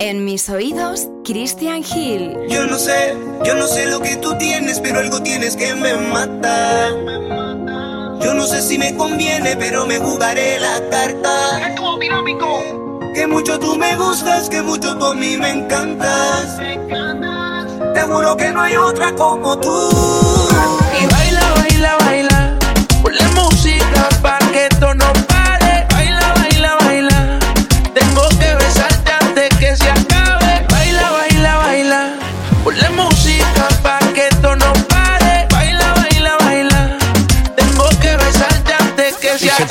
En 0.00 0.24
mis 0.24 0.48
oídos, 0.48 1.08
Christian 1.24 1.82
Hill. 1.82 2.36
Yo 2.48 2.66
no 2.66 2.78
sé, 2.78 3.16
yo 3.44 3.56
no 3.56 3.66
sé 3.66 3.86
lo 3.86 4.00
que 4.00 4.16
tú 4.16 4.32
tienes, 4.38 4.78
pero 4.78 5.00
algo 5.00 5.20
tienes 5.22 5.56
que 5.56 5.74
me 5.74 5.92
mata. 5.94 6.90
Yo 8.20 8.32
no 8.32 8.46
sé 8.46 8.62
si 8.62 8.78
me 8.78 8.94
conviene, 8.94 9.56
pero 9.56 9.86
me 9.86 9.98
jugaré 9.98 10.60
la 10.60 10.80
carta. 10.88 11.74
Que 13.12 13.26
mucho 13.26 13.58
tú 13.58 13.76
me 13.76 13.96
gustas, 13.96 14.48
que 14.48 14.62
mucho 14.62 14.96
tú 14.96 15.06
a 15.06 15.14
mí 15.14 15.36
me 15.36 15.50
encantas. 15.50 16.58
Te 17.94 18.00
juro 18.02 18.36
que 18.36 18.52
no 18.52 18.60
hay 18.60 18.76
otra 18.76 19.12
como 19.16 19.58
tú. 19.58 20.27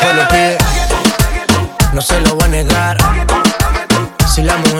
Acabe. 0.08 0.28
pide, 0.30 0.58
no 1.94 2.02
se 2.02 2.20
lo 2.22 2.36
voy 2.36 2.46
a 2.46 2.48
negar. 2.48 2.98
Si 4.28 4.42
la 4.44 4.58
mujer 4.58 4.77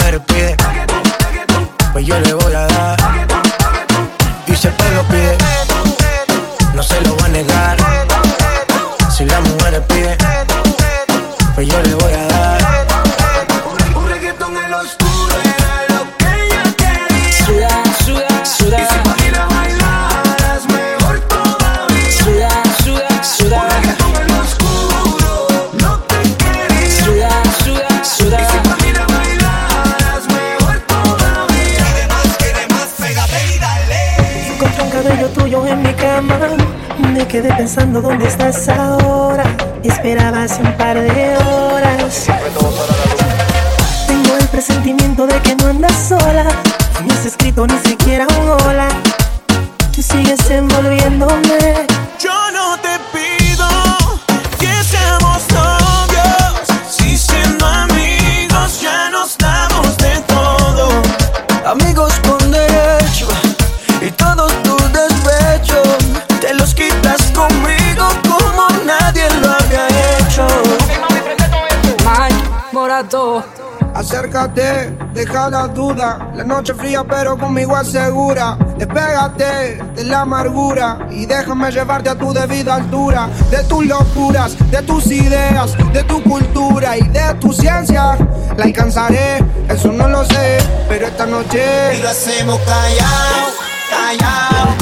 Acércate, 73.94 74.92
deja 75.14 75.50
la 75.52 75.68
duda. 75.68 76.32
La 76.34 76.44
noche 76.44 76.74
fría, 76.74 77.04
pero 77.04 77.38
conmigo 77.38 77.76
asegura. 77.76 78.58
Despégate 78.78 79.82
de 79.96 80.04
la 80.04 80.22
amargura 80.22 81.00
y 81.12 81.26
déjame 81.28 81.72
llevarte 81.72 82.10
a 82.10 82.16
tu 82.16 82.34
debida 82.34 82.76
altura. 82.76 83.30
De 83.52 83.64
tus 83.66 83.86
locuras, 83.86 84.56
de 84.72 84.82
tus 84.82 85.06
ideas, 85.08 85.76
de 85.94 86.04
tu 86.04 86.24
cultura 86.24 86.98
y 86.98 87.08
de 87.10 87.34
tu 87.40 87.54
ciencia. 87.54 88.18
La 88.58 88.64
alcanzaré, 88.66 89.44
eso 89.70 89.92
no 89.92 90.08
lo 90.08 90.26
sé, 90.26 90.58
pero 90.90 91.06
esta 91.08 91.28
Y 91.28 91.32
noche. 91.32 92.00
lo 92.02 92.10
hacemos 92.10 92.60
callao, 92.62 93.52
callao. 93.92 94.76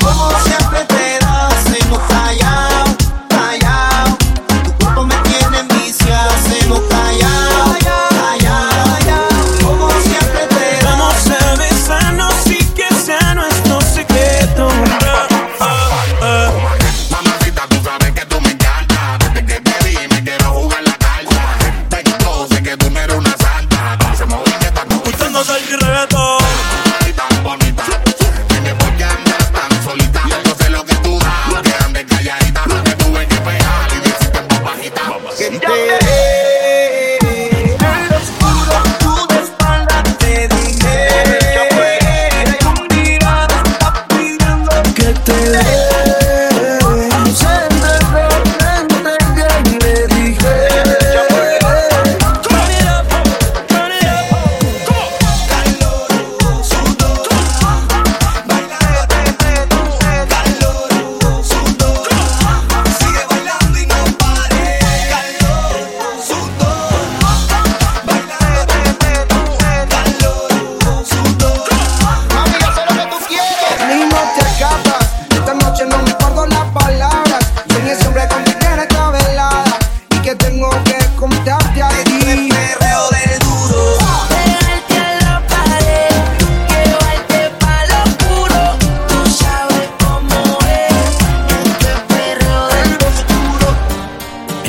Como 0.00 0.30
siempre 0.40 0.84
te 0.84 1.18
lo 1.24 1.30
hacemos 1.30 1.98
callao, 2.08 2.47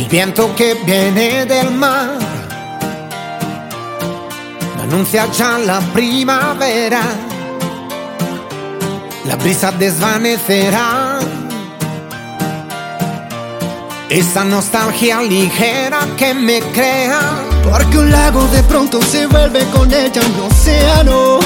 viento 0.10 0.56
que 0.56 0.74
viene 0.74 1.46
del 1.46 1.72
mar 1.72 2.40
anuncia 4.90 5.32
ya 5.32 5.60
la 5.60 5.80
primavera. 5.94 7.02
La 9.26 9.36
brisa 9.36 9.72
desvanecerá 9.72 11.20
esa 14.10 14.44
nostalgia 14.44 15.22
ligera 15.22 16.00
que 16.18 16.34
me 16.34 16.60
crea. 16.60 17.20
Porque 17.70 18.00
un 18.00 18.10
lago 18.10 18.48
de 18.48 18.64
pronto 18.64 19.00
se 19.04 19.28
vuelve 19.28 19.64
con 19.66 19.94
ella 19.94 20.22
un 20.26 20.52
océano. 20.52 21.40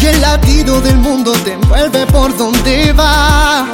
Y 0.00 0.06
el 0.06 0.20
latido 0.20 0.80
del 0.80 0.96
mundo 0.96 1.32
te 1.44 1.52
envuelve 1.52 2.06
por 2.06 2.36
donde 2.36 2.92
va. 2.92 3.68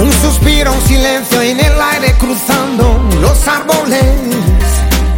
Un 0.00 0.10
suspiro, 0.22 0.72
un 0.72 0.80
silencio 0.88 1.42
en 1.42 1.60
el 1.60 1.78
aire 1.78 2.14
cruzando 2.16 2.98
los 3.20 3.46
árboles. 3.46 4.02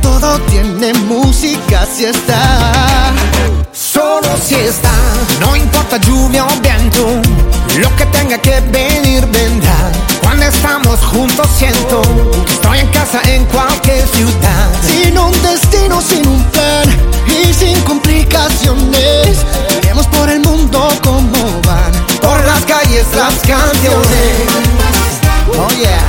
Todo 0.01 0.41
tiene 0.51 0.93
música 0.95 1.87
si 1.87 2.07
está. 2.07 3.13
Solo 3.73 4.29
si 4.45 4.57
está, 4.57 4.91
no 5.41 5.55
importa 5.55 5.99
lluvia 5.99 6.45
o 6.45 6.61
viento, 6.61 7.07
lo 7.79 7.95
que 7.95 8.07
tenga 8.07 8.39
que 8.39 8.61
venir 8.73 9.25
vendrá. 9.27 9.93
Cuando 10.21 10.47
estamos 10.47 10.99
juntos 10.99 11.47
siento 11.57 12.03
que 12.45 12.53
estoy 12.53 12.79
en 12.81 12.89
casa 12.89 13.21
en 13.27 13.45
cualquier 13.47 14.05
ciudad. 14.09 14.69
Sin 14.85 15.17
un 15.17 15.33
destino, 15.43 16.01
sin 16.01 16.27
un 16.27 16.43
plan 16.47 16.89
y 17.29 17.55
sin 17.55 17.81
complicaciones. 17.83 19.45
Iremos 19.79 20.09
por 20.09 20.29
el 20.29 20.41
mundo 20.41 20.89
como 21.03 21.61
van. 21.67 21.92
Las 22.53 22.67
calles 22.67 23.07
las 23.17 23.35
canciones. 23.37 24.45
Oh 25.59 25.71
yeah. 25.71 26.05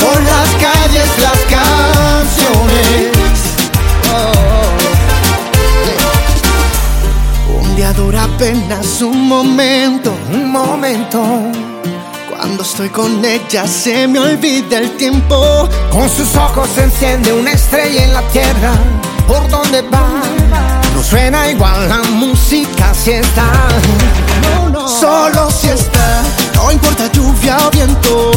Por 0.00 0.20
las 0.22 0.48
calles 0.60 1.08
las 1.22 1.38
canciones. 1.56 3.12
Oh, 4.12 4.32
oh. 7.54 8.18
apenas 8.18 9.02
un 9.02 9.28
momento, 9.28 10.12
un 10.32 10.50
momento. 10.50 11.22
Cuando 12.28 12.64
estoy 12.64 12.88
con 12.88 13.24
ella 13.24 13.64
se 13.64 14.08
me 14.08 14.18
olvida 14.18 14.78
el 14.78 14.96
tiempo. 14.96 15.68
Con 15.92 16.10
sus 16.10 16.34
ojos 16.34 16.68
se 16.74 16.82
enciende 16.82 17.32
una 17.32 17.52
estrella 17.52 18.02
en 18.02 18.12
la 18.14 18.22
tierra. 18.32 18.72
¿Por 19.28 19.48
dónde 19.48 19.82
va? 19.82 20.24
No 20.92 21.02
suena 21.04 21.48
igual 21.48 21.88
la 21.88 22.02
música 22.02 22.92
si 22.94 23.12
está. 23.12 23.68
Solo 24.88 25.50
si 25.50 25.68
está. 25.68 26.22
No 26.54 26.70
importa 26.70 27.10
lluvia 27.12 27.56
o 27.66 27.70
viento. 27.70 28.30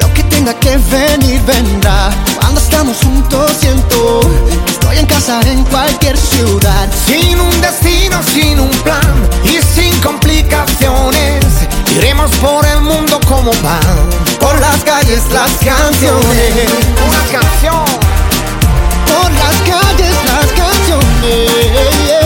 Lo 0.00 0.12
que 0.14 0.22
tenga 0.24 0.54
que 0.54 0.76
venir 0.76 1.40
vendrá. 1.42 2.10
Cuando 2.38 2.60
estamos 2.60 2.96
juntos 2.98 3.52
siento 3.60 4.20
que 4.64 4.72
estoy 4.72 4.98
en 4.98 5.06
casa 5.06 5.40
en 5.46 5.64
cualquier 5.64 6.16
ciudad. 6.16 6.88
Sin 7.06 7.38
un 7.40 7.60
destino, 7.60 8.20
sin 8.32 8.58
un 8.60 8.70
plan 8.82 9.28
y 9.44 9.60
sin 9.74 9.98
complicaciones. 10.00 11.44
Iremos 11.96 12.30
por 12.36 12.64
el 12.66 12.80
mundo 12.82 13.20
como 13.26 13.50
van. 13.62 14.10
Por 14.38 14.58
las 14.60 14.82
calles 14.84 15.22
las 15.32 15.50
canciones. 15.52 16.70
Una 17.06 17.40
canción. 17.40 17.84
Por 19.06 19.30
las 19.32 19.56
calles 19.66 20.14
las 20.24 20.46
canciones. 20.52 22.19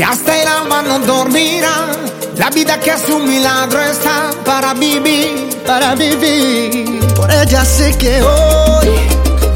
Que 0.00 0.04
hasta 0.04 0.40
el 0.40 0.48
alma 0.48 0.80
no 0.80 0.98
dormirá. 1.00 1.88
La 2.38 2.48
vida 2.48 2.80
que 2.80 2.88
es 2.88 3.06
un 3.10 3.28
milagro 3.28 3.82
está 3.82 4.30
para 4.46 4.72
vivir. 4.72 5.62
para 5.66 5.94
vivir. 5.94 7.00
Por 7.14 7.30
ella 7.30 7.62
sé 7.66 7.94
que 7.98 8.22
hoy 8.22 8.88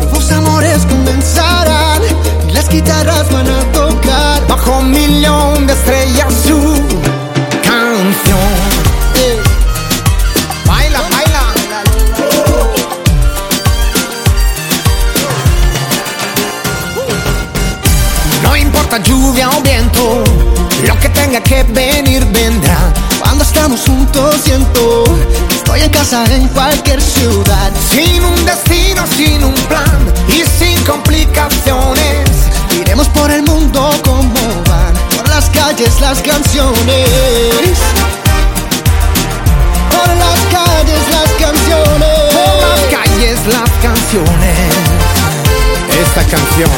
nuevos 0.01 0.31
amores 0.33 0.85
comenzarán 0.85 2.03
y 2.47 2.53
las 2.53 2.69
guitarras 2.69 3.33
van 3.33 3.49
a 3.49 3.73
tocar. 3.73 4.47
Bajo 4.47 4.81
un 4.81 4.91
millón 4.91 5.67
de 5.67 5.73
estrellas 5.73 6.35
su 6.47 6.61
que 21.41 21.65
venir 21.65 22.25
vendrá. 22.27 22.79
Cuando 23.19 23.43
estamos 23.43 23.81
juntos 23.81 24.37
siento 24.45 25.05
que 25.49 25.55
estoy 25.57 25.81
en 25.81 25.91
casa 25.91 26.25
en 26.33 26.47
cualquier 26.49 27.01
ciudad. 27.01 27.73
Sin 27.91 28.25
un 28.25 28.45
destino, 28.45 29.05
sin 29.17 29.43
un 29.43 29.55
plan 29.55 29.99
y 30.29 30.45
sin 30.59 30.81
complicaciones. 30.85 32.31
Iremos 32.81 33.09
por 33.09 33.31
el 33.31 33.43
mundo 33.43 33.91
como 34.05 34.35
van, 34.69 34.95
por 35.17 35.29
las 35.29 35.51
calles 35.51 36.01
las 36.01 36.21
canciones. 36.21 37.09
Por 39.91 40.09
las 40.09 40.41
calles 40.53 41.03
las 41.11 41.31
canciones. 41.41 42.35
Por 42.35 42.55
las 42.63 42.81
calles 42.91 43.39
las 43.47 43.71
canciones. 43.83 44.59
Esta 46.01 46.23
canción, 46.25 46.71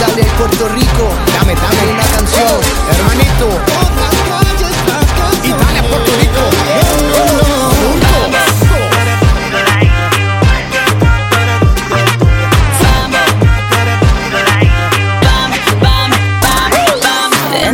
Italia 0.00 0.24
Puerto 0.38 0.66
Rico, 0.68 1.08
dame, 1.34 1.54
dame 1.54 1.92
una 1.92 2.02
canción. 2.04 2.60
hermanito. 2.90 3.48
Las 4.86 5.04
canciones. 5.12 5.44
Italia, 5.44 5.82
Puerto 5.90 6.10
Rico. 6.18 6.40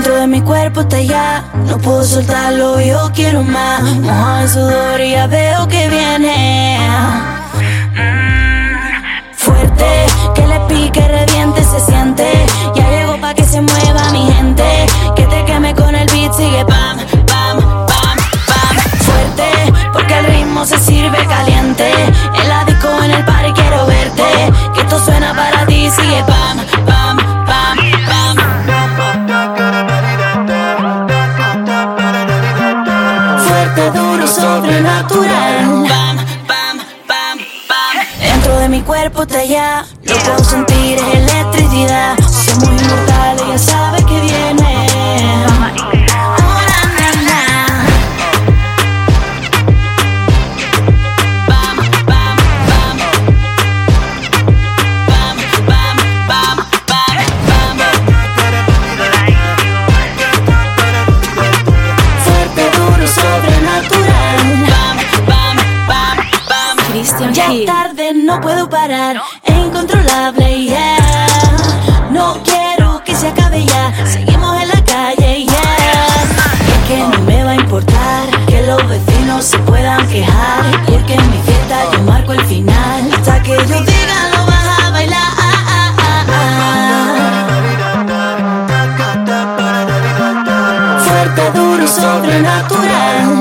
De 0.06 0.26
mi 0.28 0.40
cuerpo 0.40 0.80
está 0.80 1.00
ya, 1.00 1.44
no 1.66 1.78
puedo 1.78 2.02
soltarlo, 2.02 2.80
yo 2.80 3.10
quiero 3.14 3.42
más. 3.44 3.82
Mojado 3.82 4.40
en 4.40 4.48
sudor 4.48 5.00
y 5.00 5.10
ya 5.12 5.26
veo 5.28 5.68
que 5.68 5.88
viene. 5.88 6.78
Mm, 7.94 9.34
Fuerte, 9.34 10.06
que 10.34 10.46
le 10.46 10.60
pique, 10.68 11.06
reviente, 11.06 11.62
se 11.64 11.80
siente. 11.80 12.05
Se 20.66 20.78
sirve 20.78 21.24
caliente. 21.26 21.88
En 22.34 22.48
la 22.48 22.64
disco, 22.64 22.88
en 23.02 23.12
el 23.12 23.24
party 23.24 23.52
quiero 23.52 23.86
verte. 23.86 24.24
Que 24.74 24.80
esto 24.80 24.98
suena 25.04 25.32
para 25.32 25.64
ti, 25.64 25.88
sigue 25.90 26.24
pam, 26.24 26.58
pam, 26.84 27.16
pam, 27.46 27.76
pam. 28.08 28.36
fuerte, 33.46 33.90
duro, 33.92 34.26
sobrenatural. 34.26 35.86
Pam, 35.88 36.16
pam, 36.48 36.78
pam, 37.06 37.38
pam. 37.68 38.06
Dentro 38.20 38.58
de 38.58 38.68
mi 38.68 38.82
cuerpo 38.82 39.22
está 39.22 39.44
ya, 39.44 39.86
lo 40.02 40.16
puedo 40.16 40.44
sentir, 40.44 40.98
es 40.98 41.30
electricidad. 41.30 42.16
Somos 42.18 42.82
inmortales, 42.82 43.46
ya 43.48 43.58
sabes 43.58 43.85
parar. 68.86 69.20
Es 69.42 69.56
incontrolable, 69.56 70.64
yeah. 70.64 70.96
No 72.10 72.38
quiero 72.44 73.02
que 73.04 73.14
se 73.14 73.28
acabe 73.28 73.64
ya. 73.64 73.92
Seguimos 74.06 74.62
en 74.62 74.68
la 74.68 74.84
calle, 74.84 75.44
yeah. 75.44 76.22
Es 76.72 76.88
que 76.88 76.98
no 76.98 77.18
me 77.22 77.42
va 77.42 77.50
a 77.52 77.56
importar 77.56 78.28
que 78.46 78.62
los 78.62 78.80
vecinos 78.88 79.44
se 79.44 79.58
puedan 79.58 80.06
quejar. 80.08 80.64
Porque 80.86 81.14
en 81.14 81.30
mi 81.30 81.38
fiesta 81.38 81.76
yo 81.92 82.02
marco 82.02 82.32
el 82.32 82.44
final. 82.44 83.10
Hasta 83.12 83.42
que 83.42 83.56
yo 83.68 83.80
diga 83.80 84.18
no 84.34 84.46
vas 84.46 84.66
a 84.84 84.90
bailar. 84.90 85.26
Fuerte, 91.04 91.50
duro, 91.54 91.88
sobrenatural. 91.88 93.35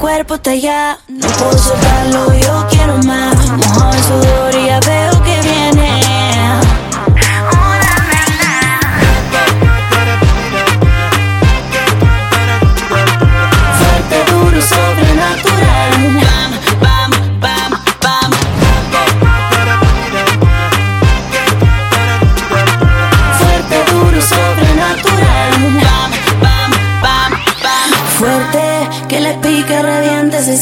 Cuerpo 0.00 0.36
está 0.36 0.54
ya, 0.54 0.98
no 1.08 1.28
puedo 1.28 1.58
soltarlo, 1.58 2.32
yo 2.34 2.66
quiero 2.70 2.96
más. 3.04 3.36
Mojado 3.50 3.92
en 3.92 4.02
sudor 4.04 4.54
y 4.54 4.66
ya 4.66 4.80
veo 4.80 5.22
que 5.22 5.40
viene. 5.42 6.09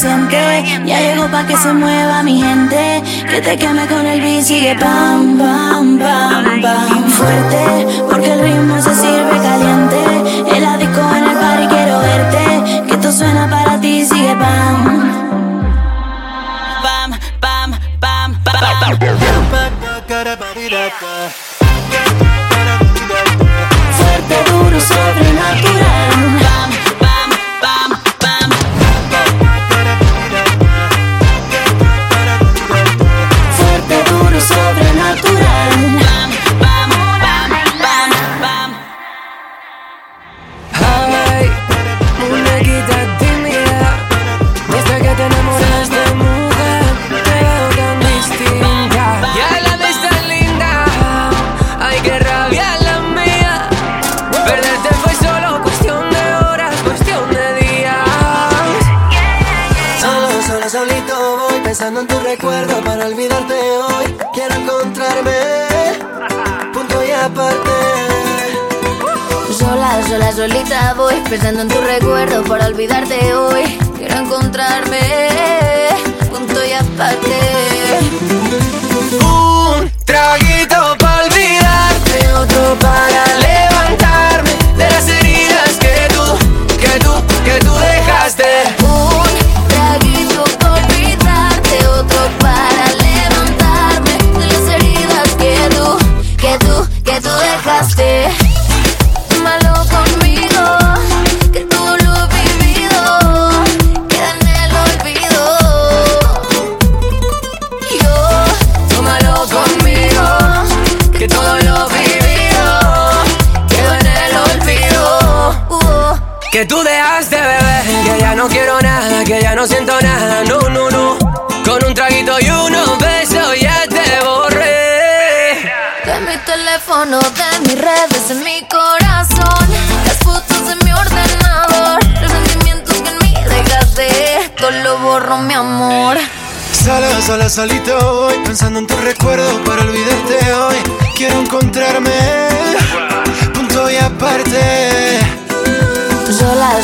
Ya 0.01 1.01
llegó 1.01 1.27
pa' 1.27 1.45
que 1.45 1.57
se 1.57 1.73
mueva 1.73 2.23
mi 2.23 2.41
gente. 2.41 3.03
Que 3.29 3.41
te 3.41 3.57
queme 3.57 3.85
con 3.85 4.05
el 4.05 4.21
beat, 4.21 4.43
sigue 4.43 4.73
pam, 4.75 5.37
pam, 5.37 5.99
pam, 5.99 6.61
pam. 6.61 7.09
Fuerte, 7.09 8.05
porque 8.09 8.31
el 8.31 8.39
ritmo 8.39 8.81
se 8.81 8.95
sirve 8.95 9.37
caliente. 9.43 10.55
En 10.55 10.63
la 10.63 10.77
disco, 10.77 11.01
en 11.17 11.23
el 11.25 11.37
party, 11.37 11.67
quiero 11.67 11.99
verte. 11.99 12.85
Que 12.87 12.93
esto 12.93 13.11
suena 13.11 13.49
para 13.49 13.81
ti, 13.81 14.05
sigue 14.05 14.35
pam. 14.35 15.11
Pam, 16.81 17.11
pam, 17.41 17.71
pam, 17.99 18.41
pam. 18.41 18.59
Fuerte, 23.97 24.37
duro, 24.49 24.79
sobrenatural. 24.79 26.38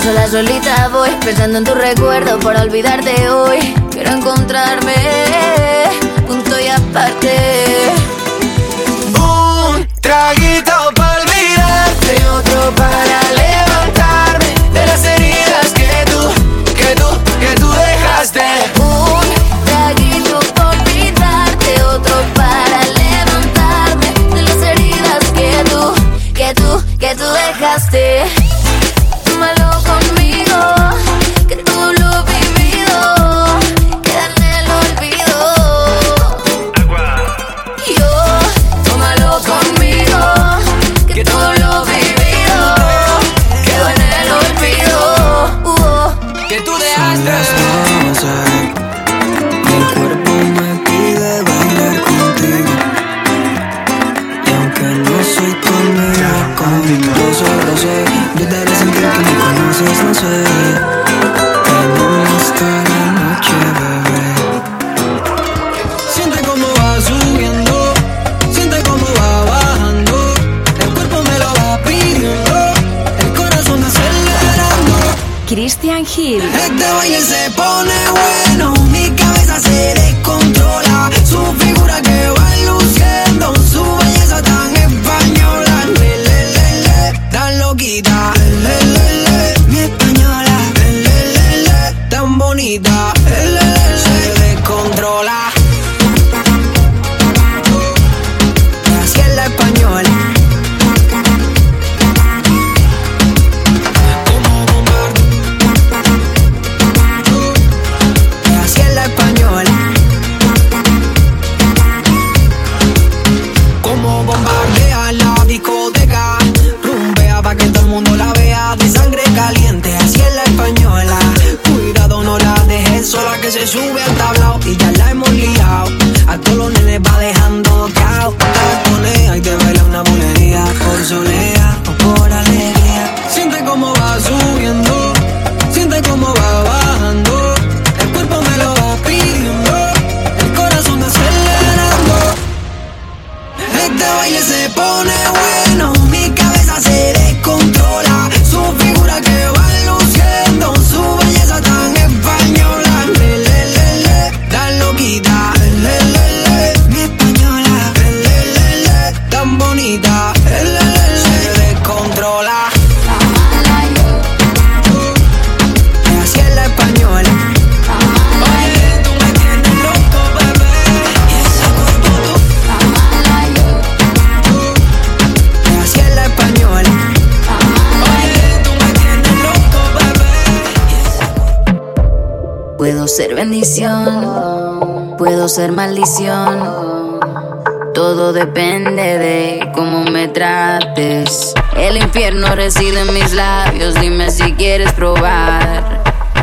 Sola, 0.05 0.27
solita 0.27 0.87
voy, 0.89 1.09
pensando 1.25 1.57
en 1.57 1.63
tu 1.63 1.73
recuerdo 1.73 2.37
para 2.37 2.61
olvidarte 2.61 3.27
hoy. 3.27 3.73
Quiero 3.89 4.11
encontrarme, 4.11 4.93
punto 6.27 6.59
y 6.59 6.67
aparte 6.67 7.24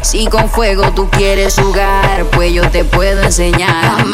Si 0.03 0.27
con 0.27 0.49
fuego 0.49 0.91
tú 0.93 1.09
quieres 1.11 1.59
jugar, 1.61 2.25
pues 2.33 2.53
yo 2.53 2.69
te 2.71 2.85
puedo 2.85 3.23
enseñar. 3.23 4.05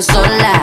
Sola. 0.00 0.57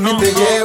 Que 0.00 0.12
me 0.12 0.55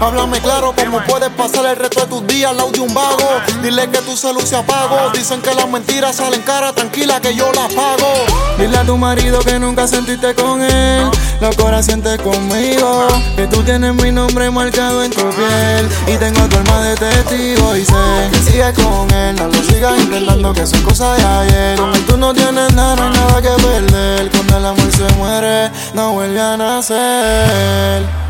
Háblame 0.00 0.40
claro 0.40 0.72
cómo 0.76 1.00
puedes 1.08 1.28
pasar 1.30 1.66
el 1.66 1.76
resto 1.76 2.00
de 2.00 2.06
tus 2.06 2.26
días 2.28 2.52
al 2.52 2.58
lado 2.58 2.70
de 2.70 2.80
un 2.80 2.94
vago. 2.94 3.40
Dile 3.62 3.88
que 3.90 3.98
tu 3.98 4.16
salud 4.16 4.42
se 4.42 4.54
apagó. 4.54 5.10
Dicen 5.12 5.42
que 5.42 5.52
las 5.54 5.68
mentiras 5.68 6.16
salen 6.16 6.40
cara, 6.42 6.72
tranquila 6.72 7.20
que 7.20 7.34
yo 7.34 7.50
las 7.52 7.72
pago. 7.74 8.12
Dile 8.58 8.76
a 8.78 8.84
tu 8.84 8.96
marido 8.96 9.40
que 9.40 9.58
nunca 9.58 9.88
sentiste 9.88 10.36
con 10.36 10.62
él. 10.62 11.10
Lo 11.40 11.50
que 11.50 11.62
ahora 11.62 11.82
sientes 11.82 12.20
conmigo. 12.20 13.08
Que 13.34 13.48
tú 13.48 13.62
tienes 13.64 13.92
mi 13.94 14.12
nombre 14.12 14.48
marcado 14.52 15.02
en 15.02 15.10
tu 15.10 15.28
piel. 15.30 15.88
Y 16.06 16.16
tengo 16.16 16.48
tu 16.48 16.56
alma 16.58 16.80
de 16.82 16.94
testigo. 16.94 17.76
Y 17.76 17.84
sé 17.84 18.28
que 18.30 18.38
sigues 18.38 18.78
con 18.78 19.10
él. 19.10 19.34
No 19.34 19.48
lo 19.48 19.64
sigas 19.64 19.98
intentando 19.98 20.52
que 20.52 20.64
son 20.64 20.80
cosas 20.82 21.18
de 21.18 21.24
ayer. 21.24 21.80
Él 21.94 22.06
tú 22.06 22.16
no 22.16 22.32
tienes 22.32 22.72
nada, 22.74 23.10
nada 23.10 23.42
que 23.42 23.48
perder. 23.48 24.30
Cuando 24.30 24.58
el 24.58 24.66
amor 24.66 24.92
se 24.92 25.14
muere, 25.16 25.70
no 25.92 26.12
vuelve 26.12 26.40
a 26.40 26.56
nacer. 26.56 28.28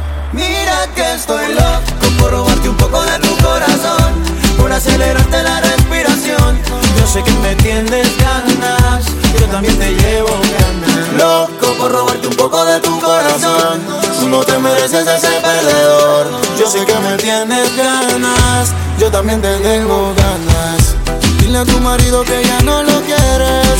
Que 0.94 1.12
estoy 1.14 1.54
loco 1.54 2.08
por 2.18 2.30
robarte 2.30 2.68
un 2.68 2.76
poco 2.76 3.02
de 3.02 3.18
tu 3.18 3.36
corazón, 3.44 4.12
por 4.58 4.72
acelerarte 4.72 5.42
la 5.42 5.60
respiración. 5.60 6.58
Yo 6.98 7.06
sé 7.06 7.22
que 7.22 7.32
me 7.32 7.54
tienes 7.56 8.08
ganas, 8.18 9.04
yo 9.38 9.46
también 9.46 9.76
te 9.78 9.94
llevo 9.94 10.30
ganas. 10.30 11.12
Loco 11.18 11.74
por 11.78 11.92
robarte 11.92 12.26
un 12.28 12.36
poco 12.36 12.64
de 12.64 12.80
tu 12.80 12.98
corazón, 13.00 13.80
tú 14.18 14.28
no 14.28 14.40
te 14.44 14.58
mereces 14.58 15.06
ese 15.06 15.28
perdedor. 15.40 16.28
Yo 16.58 16.68
sé 16.68 16.84
que 16.84 16.94
me 16.94 17.16
tienes 17.16 17.76
ganas, 17.76 18.72
yo 18.98 19.10
también 19.10 19.40
te 19.42 19.54
tengo 19.58 20.14
ganas. 20.14 20.94
Dile 21.40 21.58
a 21.58 21.64
tu 21.64 21.78
marido 21.80 22.24
que 22.24 22.44
ya 22.44 22.60
no 22.62 22.82
lo 22.82 23.00
quieres. 23.02 23.78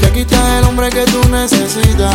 Que 0.00 0.06
aquí 0.06 0.20
está 0.20 0.58
el 0.58 0.64
hombre 0.64 0.88
que 0.90 1.04
tú 1.04 1.20
necesitas. 1.28 2.12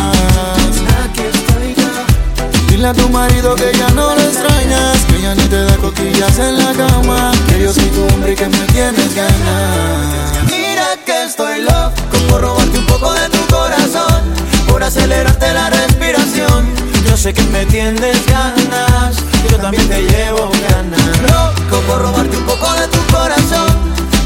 Dile 2.78 2.90
a 2.90 2.94
tu 2.94 3.08
marido 3.08 3.56
que 3.56 3.72
ya 3.76 3.88
no 3.88 4.14
lo 4.14 4.20
extrañas, 4.20 5.04
que 5.08 5.20
ya 5.20 5.34
ni 5.34 5.42
te 5.48 5.64
da 5.64 5.76
cosquillas 5.78 6.38
en 6.38 6.58
la 6.58 6.72
cama, 6.74 7.32
que 7.48 7.60
yo 7.60 7.72
soy 7.72 7.86
tu 7.86 8.04
hombre 8.04 8.36
que 8.36 8.48
me 8.48 8.66
tienes 8.66 9.16
ganas. 9.16 10.44
Mira 10.46 10.86
que 11.04 11.24
estoy 11.24 11.62
loco 11.62 11.90
por 12.28 12.40
robarte 12.40 12.78
un 12.78 12.86
poco 12.86 13.12
de 13.14 13.28
tu 13.30 13.44
corazón, 13.52 14.22
por 14.68 14.84
acelerarte 14.84 15.52
la 15.54 15.70
respiración. 15.70 16.72
Yo 17.04 17.16
sé 17.16 17.34
que 17.34 17.42
me 17.50 17.66
tienes 17.66 18.24
ganas, 18.26 19.16
yo 19.50 19.56
también 19.56 19.88
te 19.88 20.00
llevo 20.02 20.48
ganas. 20.70 21.18
Loco 21.22 21.82
por 21.84 22.00
robarte 22.00 22.36
un 22.36 22.46
poco 22.46 22.72
de 22.74 22.86
tu 22.86 23.00
corazón, 23.12 23.74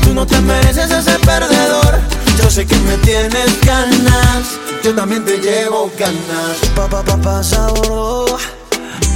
tú 0.03 0.13
no 0.13 0.27
te 0.27 0.39
mereces 0.43 0.91
ese 0.91 1.19
perdedor. 1.21 2.01
Yo 2.43 2.51
sé 2.51 2.67
que 2.67 2.77
me 2.77 2.97
tienes 2.99 3.61
ganas, 3.65 4.59
yo 4.83 4.95
también 4.95 5.25
te 5.25 5.39
llevo 5.39 5.91
ganas. 5.99 6.57
Pa, 6.75 6.89
pa, 6.89 7.03
pa, 7.03 7.41
gordo. 7.69 8.37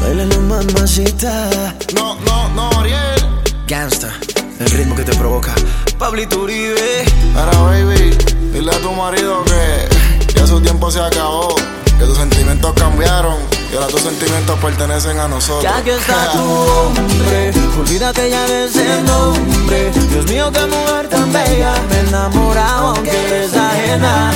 Bailalo, 0.01 0.41
mamacita. 0.43 1.75
No, 1.95 2.15
no, 2.21 2.49
no, 2.51 2.81
Ariel. 2.81 3.27
Gangsta, 3.67 4.12
el 4.61 4.71
ritmo 4.71 4.95
que 4.95 5.03
te 5.03 5.15
provoca. 5.17 5.55
Pablito 5.99 6.41
Uribe. 6.41 7.05
Ahora, 7.35 7.59
baby, 7.59 8.17
dile 8.53 8.71
a 8.71 8.79
tu 8.81 8.93
marido 8.93 9.45
que 9.45 10.33
ya 10.35 10.47
su 10.47 10.61
tiempo 10.61 10.91
se 10.91 11.01
acabó. 11.01 11.57
Que 11.98 12.04
tus 12.04 12.18
sentimientos 12.18 12.74
cambiaron 12.74 13.37
y 13.72 13.74
ahora 13.74 13.87
tus 13.88 14.02
sentimientos 14.02 14.59
pertenecen 14.61 15.18
a 15.18 15.28
nosotros. 15.28 15.62
Ya 15.62 15.82
que 15.82 15.94
está 15.94 16.30
tu 16.32 16.42
hombre, 16.42 17.52
olvídate 17.78 18.30
ya 18.30 18.46
de 18.46 18.66
ese 18.66 19.02
nombre. 19.02 19.90
Dios 20.11 20.26
mío, 20.26 20.50
qué 20.52 20.66
mujer 20.66 21.09
tan 21.09 21.32
bella, 21.32 21.72
me 21.88 21.96
he 21.96 22.00
enamorado 22.00 22.88
aunque 22.88 23.11
eres 23.11 23.56
ajena. 23.56 24.30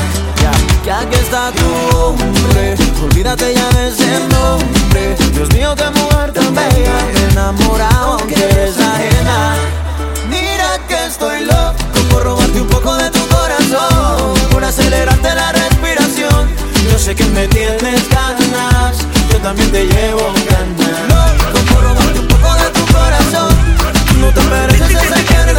Ya, 0.87 1.07
que 1.09 1.17
está 1.17 1.53
tu 1.53 1.97
hombre, 1.97 2.75
olvídate 3.05 3.55
ya 3.55 3.69
de 3.71 3.89
ese 3.89 4.19
nombre. 4.31 5.17
Dios 5.35 5.53
mío, 5.53 5.75
qué 5.77 5.91
mujer 6.01 6.33
tan 6.33 6.55
bella, 6.55 6.93
me 7.15 7.33
enamorado 7.33 8.19
aunque 8.19 8.43
eres 8.43 8.79
ajena. 8.79 9.57
Mira 10.29 10.79
que 10.89 11.05
estoy 11.07 11.45
loco 11.45 11.75
por 12.11 12.25
robarte 12.25 12.61
un 12.61 12.69
poco 12.69 12.97
de 12.97 13.11
tu 13.11 13.21
corazón, 13.29 14.35
por 14.51 14.65
acelerarte 14.65 15.35
la 15.35 15.53
respiración. 15.53 16.00
Yo 17.01 17.07
sé 17.07 17.15
que 17.15 17.25
me 17.31 17.49
tienes 17.49 18.09
ganas, 18.11 18.99
yo 19.33 19.39
también 19.39 19.73
te 19.73 19.87
llevo 19.87 20.21
ganas. 20.51 21.09
Loco 21.09 21.73
por 21.73 21.83
robarte 21.83 22.21
un 22.21 22.29
poco 22.29 22.55
de 22.57 22.71
tu 22.79 22.93
corazón, 22.93 23.57
no 24.21 24.29
te 24.35 24.43
mereces 24.43 24.91
ese. 24.91 25.55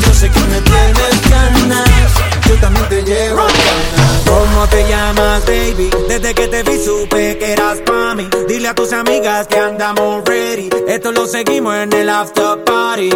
Yo 0.00 0.14
sé 0.14 0.30
que 0.30 0.40
me 0.40 0.60
tienes 0.62 1.30
ganas, 1.30 2.10
yo 2.48 2.54
también 2.54 2.88
te 2.88 3.02
llevo 3.02 3.36
ganas. 3.36 4.22
¿Cómo 4.24 4.66
te 4.68 4.88
llamas, 4.88 5.44
baby? 5.44 5.90
Desde 6.08 6.34
que 6.34 6.48
te 6.48 6.62
vi 6.62 6.82
supe 6.82 7.36
que 7.36 7.52
eras 7.52 7.76
pa' 7.84 8.14
mí. 8.14 8.26
Dile 8.48 8.68
a 8.68 8.74
tus 8.74 8.94
amigas 8.94 9.46
que 9.48 9.58
andamos 9.58 10.24
ready. 10.24 10.70
Esto 10.88 11.12
lo 11.12 11.26
seguimos 11.26 11.76
en 11.76 11.92
el 11.92 12.08
after 12.08 12.64
party. 12.64 13.10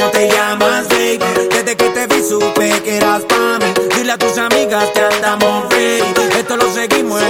¿Cómo 0.00 0.12
te 0.12 0.30
llamas, 0.30 0.88
baby? 0.88 1.18
Desde 1.50 1.76
que 1.76 1.90
te 1.90 2.06
vi 2.06 2.22
supe 2.26 2.70
que 2.82 2.96
eras 2.96 3.22
pa' 3.24 3.58
mí. 3.58 3.66
Dile 3.94 4.12
a 4.12 4.16
tus 4.16 4.38
amigas 4.38 4.88
que 4.94 5.00
andamos 5.00 5.68
ready. 5.68 6.38
Esto 6.38 6.56
lo 6.56 6.72
seguimos 6.72 7.20
en 7.20 7.29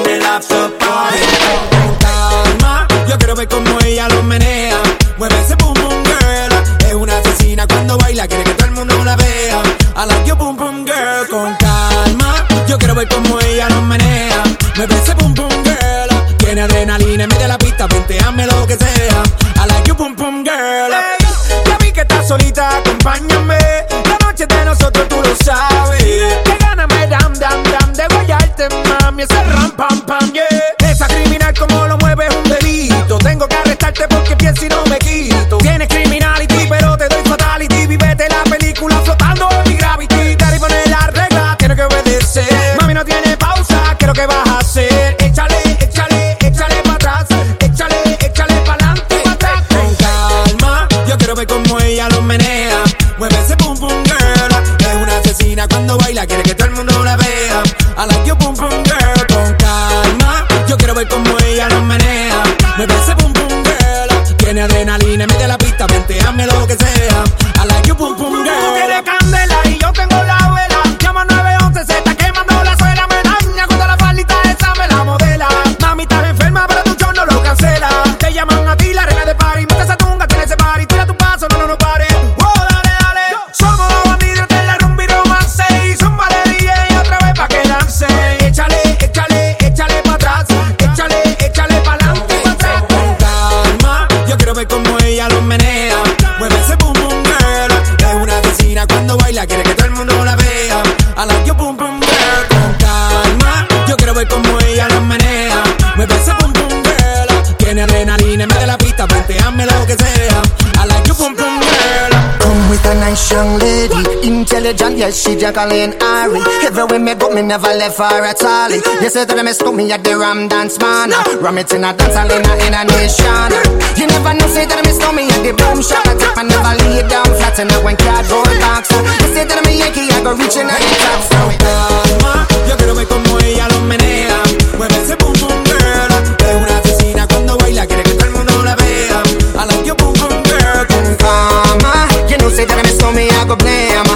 John, 114.80 114.96
yes, 114.96 115.20
she 115.20 115.36
Jacqueline 115.36 115.92
Ari. 116.00 116.40
Everywhere 116.64 116.98
me 116.98 117.12
go, 117.12 117.28
me 117.28 117.42
never 117.44 117.68
left 117.68 118.00
her 118.00 118.24
at 118.24 118.40
all. 118.40 118.72
You 118.72 119.12
said 119.12 119.28
that 119.28 119.36
I 119.36 119.52
stop 119.52 119.76
me 119.76 119.92
at 119.92 120.00
the 120.00 120.16
Ram 120.16 120.48
Dance 120.48 120.80
Man. 120.80 121.12
Ram 121.36 121.60
it 121.60 121.68
in 121.76 121.84
a 121.84 121.92
dance 121.92 122.16
I 122.16 122.24
in 122.24 122.40
a, 122.40 122.52
in 122.64 122.72
a 122.72 122.88
nation. 122.88 123.52
You 124.00 124.08
never 124.08 124.32
know, 124.32 124.48
say 124.48 124.64
that 124.64 124.80
I 124.80 124.88
stop 124.96 125.12
me 125.12 125.28
at 125.28 125.44
the 125.44 125.52
Boom 125.52 125.84
Shop. 125.84 126.00
I 126.08 126.16
tip 126.16 126.32
I 126.32 126.48
never 126.48 126.72
lay 126.80 127.04
down 127.04 127.28
flat 127.28 127.60
and 127.60 127.68
I 127.68 127.76
went 127.84 128.00
cardboard 128.00 128.48
box. 128.56 128.88
You 129.20 129.28
said 129.36 129.52
that 129.52 129.60
I'm 129.60 129.68
a 129.68 129.72
Yankee, 129.76 130.08
I 130.16 130.24
go 130.24 130.32
reaching 130.32 130.64
out 130.64 130.80
the 130.80 130.96
top. 130.96 131.28
So 131.28 131.40
it 131.52 131.60
alma, 131.60 132.48
yo 132.64 132.72
quiero 132.80 132.96
ver 132.96 133.04
como 133.04 133.36
ella 133.44 133.68
lo 133.68 133.84
menea. 133.84 134.40
Mueve 134.80 134.96
ese 134.96 135.12
boom 135.20 135.36
boom 135.44 135.60
girl. 135.68 136.08
Es 136.40 136.56
una 136.56 136.80
asesina 136.80 137.28
cuando 137.28 137.60
baila, 137.60 137.84
quiere 137.84 138.00
que 138.08 138.16
todo 138.16 138.32
el 138.32 138.32
mundo 138.32 138.64
la 138.64 138.72
vea. 138.80 139.20
I 139.60 139.62
like 139.68 139.84
your 139.84 140.00
boom 140.00 140.16
boom 140.16 140.40
girl. 140.48 140.88
Con 140.88 141.04
calma, 141.20 142.08
you 142.32 142.40
know, 142.40 142.48
say 142.48 142.64
that 142.64 142.80
I'm 142.80 142.88
a 142.88 143.12
me, 143.12 143.28
I 143.28 143.44
go 143.44 143.60
blame. 143.60 144.09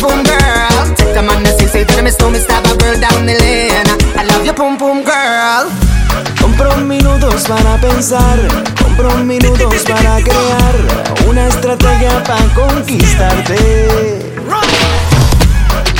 boom 0.00 0.24
girl. 0.24 0.84
Take 0.96 1.12
the 1.12 1.22
man 1.22 1.44
that 1.44 1.60
say 1.60 1.68
say 1.68 1.84
to 1.84 2.02
me 2.02 2.10
slow 2.10 2.30
me 2.30 2.40
stab 2.40 2.64
a 2.64 2.72
girl 2.80 2.96
down 2.98 3.26
the 3.28 3.36
lane. 3.36 3.88
I 4.16 4.24
love 4.24 4.44
your 4.44 4.54
boom 4.54 4.76
boom 4.80 5.04
girl. 5.04 5.68
Compro 6.40 6.74
minutos 6.78 7.44
para 7.46 7.76
pensar, 7.80 8.38
compro 8.82 9.14
minutos 9.18 9.84
para 9.84 10.20
crear 10.22 10.74
una 11.28 11.46
estrategia 11.46 12.22
para 12.24 12.44
conquistarte. 12.54 13.58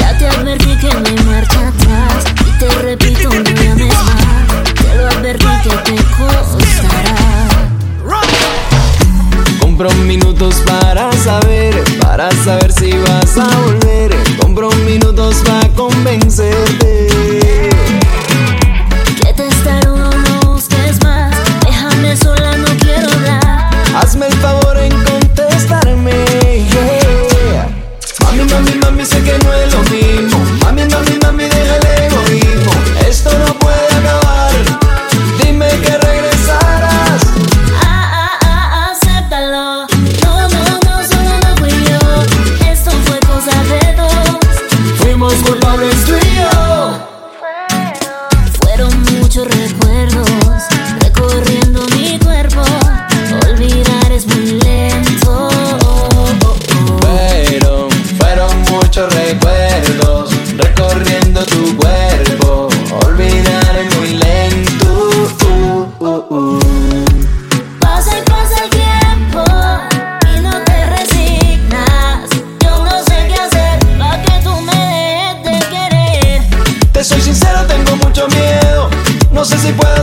Ya 0.01 0.19
te 0.19 0.27
advertí 0.27 0.77
que 0.79 0.93
me 1.05 1.23
marcha 1.25 1.69
atrás 1.69 2.25
y 2.47 2.59
te 2.59 2.69
repito 2.83 3.29
una 3.29 3.75
vez 3.75 3.95
más, 3.95 4.75
te 4.75 4.95
lo 4.97 5.07
advertí 5.09 5.47
que 5.63 5.77
te 5.85 5.97
costará. 6.17 7.20
Compro 9.81 9.97
minutos 10.05 10.63
para 10.67 11.11
saber, 11.13 11.73
para 12.03 12.31
saber 12.45 12.71
si 12.71 12.91
vas 12.91 13.39
a 13.39 13.49
volver. 13.61 14.15
Compro 14.39 14.69
minutos 14.85 15.37
para 15.43 15.71
convencerte. 15.71 17.10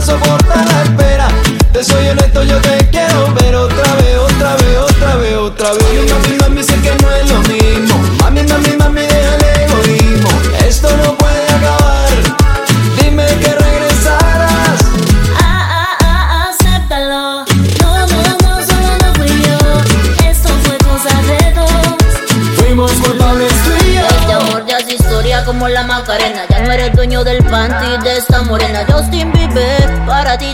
soporta 0.08 0.64
la 0.64 0.82
espera. 0.82 1.28
Te 1.72 1.84
soy 1.84 2.08
honesto, 2.08 2.42
yo 2.42 2.58
te 2.60 2.77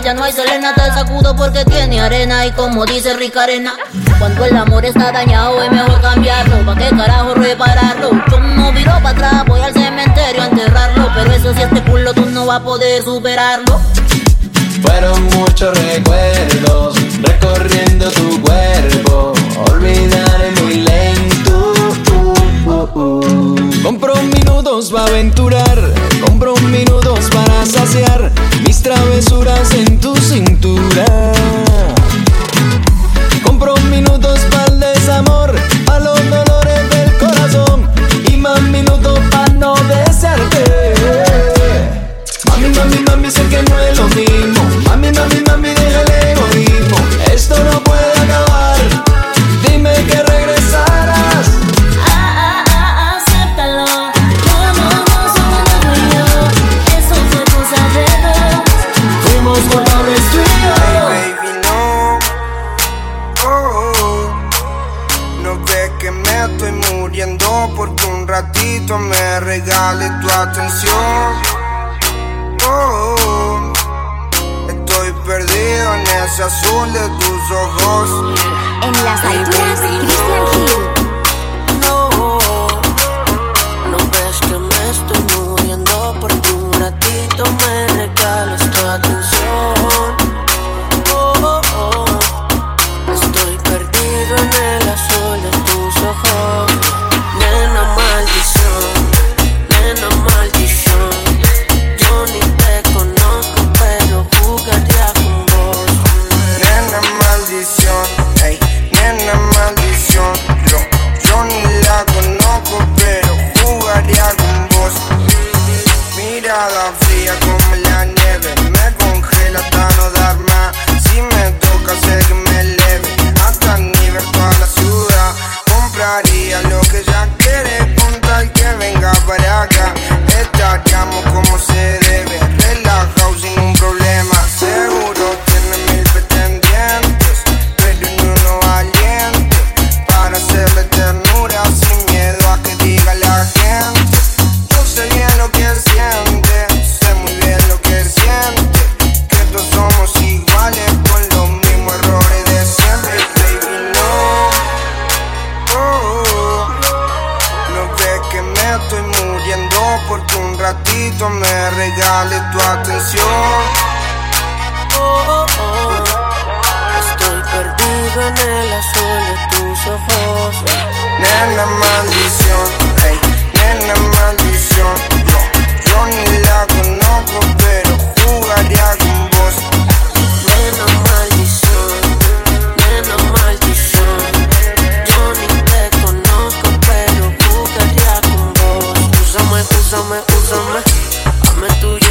ya 0.05 0.13
no 0.13 0.23
hay 0.23 0.31
Selena, 0.31 0.71
te 0.75 0.85
sacudo 0.93 1.35
porque 1.35 1.65
tiene 1.65 1.99
arena 1.99 2.45
y 2.45 2.51
como 2.51 2.85
dice 2.85 3.15
Rica 3.15 3.41
Arena, 3.41 3.73
cuando 4.19 4.45
el 4.45 4.55
amor 4.55 4.85
está 4.85 5.11
dañado 5.11 5.63
es 5.63 5.71
mejor 5.71 5.99
cambiarlo, 5.99 6.63
¿pa' 6.63 6.75
qué 6.75 6.95
carajo 6.95 7.33
repararlo? 7.33 8.11
Yo 8.29 8.39
no 8.39 8.71
viro 8.71 8.91
para 9.01 9.09
atrás, 9.09 9.45
voy 9.47 9.61
al 9.61 9.73
cementerio 9.73 10.43
a 10.43 10.45
enterrarlo, 10.45 11.09
pero 11.15 11.31
eso 11.31 11.55
si 11.55 11.63
este 11.63 11.81
culo 11.85 12.13
tú 12.13 12.23
no 12.27 12.45
vas 12.45 12.61
a 12.61 12.63
poder 12.63 13.03
superarlo. 13.03 13.81
Fueron 14.83 15.23
muchos 15.23 15.75
recuerdos 15.75 16.95
recorriendo 17.23 18.11
tu 18.11 18.41
cuerpo, 18.41 19.33
olvidar 19.71 20.41
es 20.43 20.61
muy 20.61 20.75
lento. 20.81 21.73
Uh, 22.13 22.69
uh, 22.69 22.89
uh. 22.93 23.19
uh. 23.23 23.81
Compro 23.81 24.15
minutos 24.17 24.91
para 24.91 25.07
aventurar 25.07 25.79
compro 26.37 26.53
minutos 26.69 27.29
para 27.33 27.65
saciar 27.65 28.29
mis 28.65 28.81
travesuras 28.81 29.73
en 29.73 29.97
tu 29.99 30.13
cintura. 30.17 31.44
ese 76.25 76.43
azul 76.43 76.91
de 76.91 77.07
tus 77.19 77.51
ojos. 77.51 78.35
En 78.81 79.03
las 79.03 79.23
alturas, 79.23 79.79
Cristian 79.79 80.43
Hill. 80.53 81.04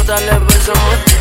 darle 0.05 0.39
beso 0.45 1.14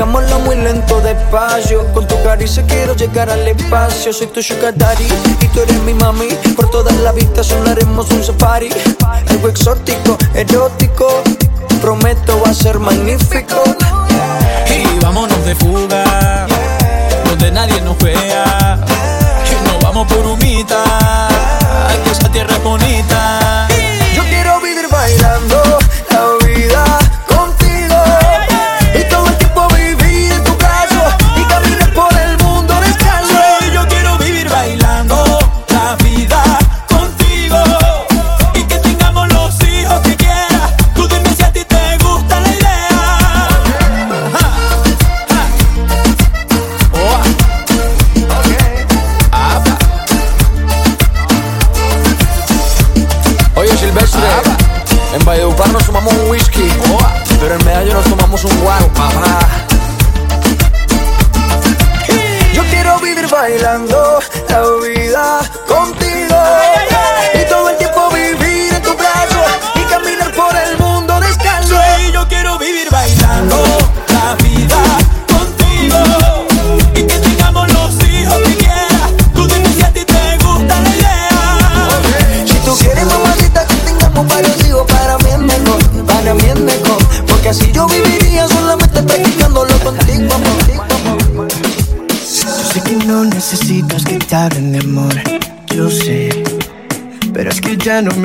Hagámoslo 0.00 0.38
muy 0.38 0.56
lento, 0.56 0.98
despacio. 1.02 1.86
Con 1.92 2.06
tu 2.06 2.14
caricia 2.22 2.64
quiero 2.66 2.96
llegar 2.96 3.28
al 3.28 3.46
espacio. 3.46 4.14
Soy 4.14 4.28
tu 4.28 4.42
sugar 4.42 4.72
y 5.42 5.46
tú 5.48 5.60
eres 5.60 5.78
mi 5.82 5.92
mami. 5.92 6.28
Por 6.56 6.70
toda 6.70 6.90
la 7.04 7.12
vistas 7.12 7.48
sonaremos 7.48 8.10
un 8.10 8.24
safari. 8.24 8.70
Algo 9.28 9.48
exótico, 9.48 10.16
erótico. 10.32 11.22
Prometo 11.82 12.40
va 12.40 12.48
a 12.48 12.54
ser 12.54 12.78
magnífico. 12.78 13.62
Y 14.70 15.04
vámonos 15.04 15.44
de 15.44 15.54
fuga 15.56 16.46
Donde 17.26 17.50
nadie 17.50 17.78
nos 17.82 17.98
vea. 17.98 18.78
Y 19.50 19.68
nos 19.68 19.82
vamos 19.82 20.10
por 20.10 20.24
humita 20.24 20.82
Aquí 21.90 22.10
esa 22.10 22.32
tierra 22.32 22.56
es 22.56 22.62
bonita. 22.62 23.68
Yo 24.14 24.22
quiero 24.22 24.62
vivir 24.62 24.88
bailando 24.88 25.78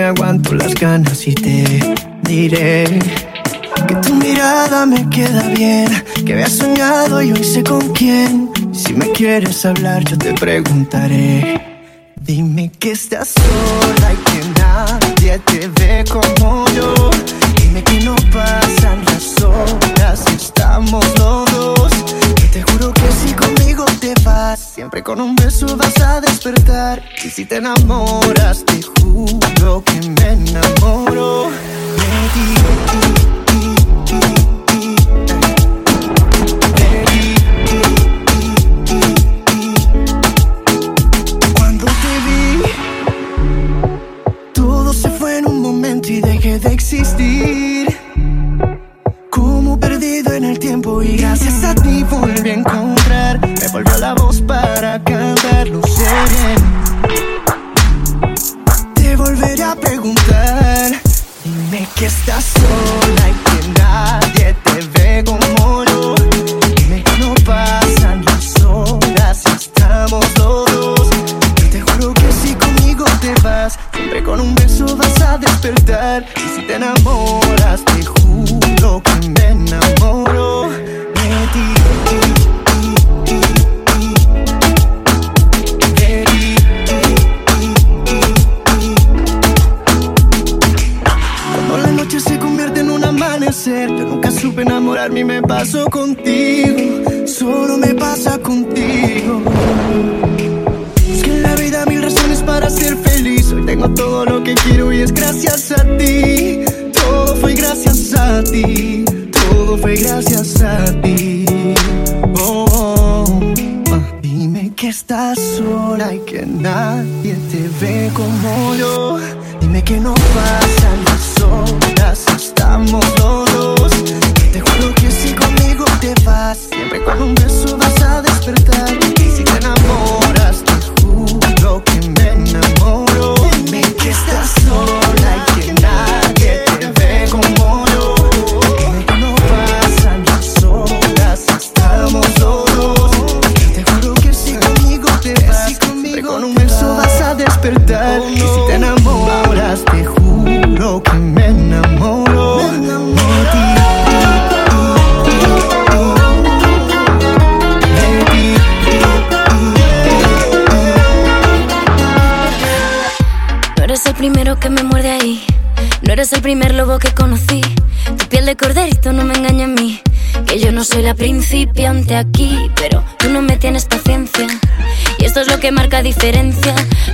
aguanto 0.06 0.54
las 0.54 0.74
ganas 0.76 1.28
y 1.28 1.34
te 1.34 1.80
diré 2.24 2.86
que 3.88 3.96
tu 3.96 4.14
mirada 4.16 4.86
me 4.86 5.10
queda 5.10 5.48
bien, 5.50 5.88
que 6.26 6.34
había 6.34 6.50
soñado 6.50 7.22
y 7.22 7.32
hoy 7.32 7.44
sé 7.44 7.64
con 7.64 7.94
quién. 7.94 8.50
Si 8.74 8.94
me 8.94 9.12
quieres 9.12 9.66
hablar, 9.66 10.04
yo 10.06 10.18
te 10.18 10.34
preguntaré. 10.34 11.75
Dime 61.76 61.90
que 61.96 62.06
estás 62.06 62.46
sola 62.46 63.30
y 63.30 63.34
que 63.34 63.82
nadie 63.82 64.56
te 64.64 64.88
ve 64.94 65.24
como 65.26 65.84
yo. 65.84 66.16
Dime 66.78 67.04
que 67.04 67.18
no 67.18 67.34
pasan 67.46 68.24
las 68.24 68.62
horas 68.64 69.44
y 69.46 69.56
estamos 69.58 70.26
los 70.38 70.66
dos. 70.72 71.10
Yo 71.58 71.70
te 71.70 71.82
juro 71.82 72.14
que 72.14 72.32
si 72.32 72.54
conmigo 72.56 73.04
te 73.20 73.34
vas, 73.42 73.78
siempre 73.94 74.24
con 74.24 74.40
un 74.40 74.56
beso 74.56 74.96
vas 74.96 75.20
a 75.20 75.38
despertar. 75.38 76.26
Y 76.38 76.56
si 76.56 76.66
te 76.66 76.76
enamoras. 76.76 77.35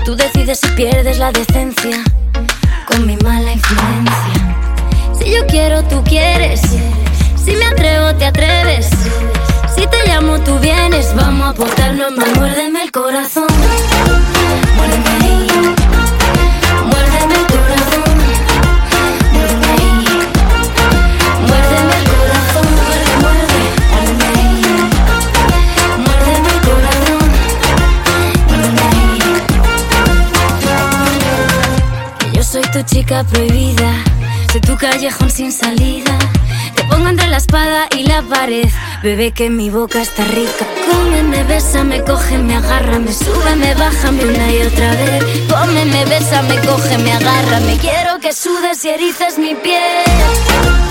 Tú 0.05 0.16
decides 0.16 0.62
si 0.62 0.70
pierdes 0.70 1.18
la 1.18 1.34
decencia 1.34 2.01
con 2.88 3.05
mi 3.05 3.18
mala 3.18 3.51
influencia. 3.51 4.55
Si 5.20 5.30
yo 5.30 5.45
quiero, 5.47 5.84
tú 5.84 6.01
quieres. 6.05 6.62
Si 7.36 7.51
me 7.51 7.66
atrevo, 7.66 8.16
te 8.16 8.28
atreves. 8.28 8.88
Si 9.76 9.86
te 9.86 10.07
llamo, 10.07 10.39
tú 10.39 10.57
vienes. 10.59 11.14
Vamos 11.14 11.45
a 11.45 11.49
aportarnos 11.49 12.14
más. 12.14 12.38
Muérdeme 12.38 12.84
el 12.84 12.91
corazón. 12.93 13.47
Muérdeme 14.78 15.80
chica 32.86 33.23
prohibida. 33.23 33.93
Soy 34.51 34.61
tu 34.61 34.77
callejón 34.77 35.29
sin 35.29 35.51
salida. 35.51 36.17
Te 36.75 36.84
pongo 36.84 37.07
entre 37.09 37.27
la 37.27 37.38
espada 37.38 37.88
y 37.97 38.03
la 38.03 38.21
pared. 38.21 38.69
Bebé, 39.03 39.32
que 39.32 39.49
mi 39.49 39.69
boca 39.69 40.01
está 40.01 40.23
rica. 40.25 40.65
Cómeme, 40.89 41.43
bésame, 41.43 42.03
cógeme, 42.03 42.55
agárrame. 42.55 43.13
Súbeme, 43.13 43.73
bájame 43.75 44.25
una 44.25 44.51
y 44.51 44.61
otra 44.61 44.91
vez. 44.91 45.23
Cómeme, 45.49 46.05
bésame, 46.05 46.55
cógeme, 46.67 47.11
agárrame. 47.13 47.77
Quiero 47.77 48.19
que 48.19 48.34
sudes 48.34 48.84
y 48.86 48.89
erices 48.89 49.38
mi 49.38 49.55
piel. 49.55 50.91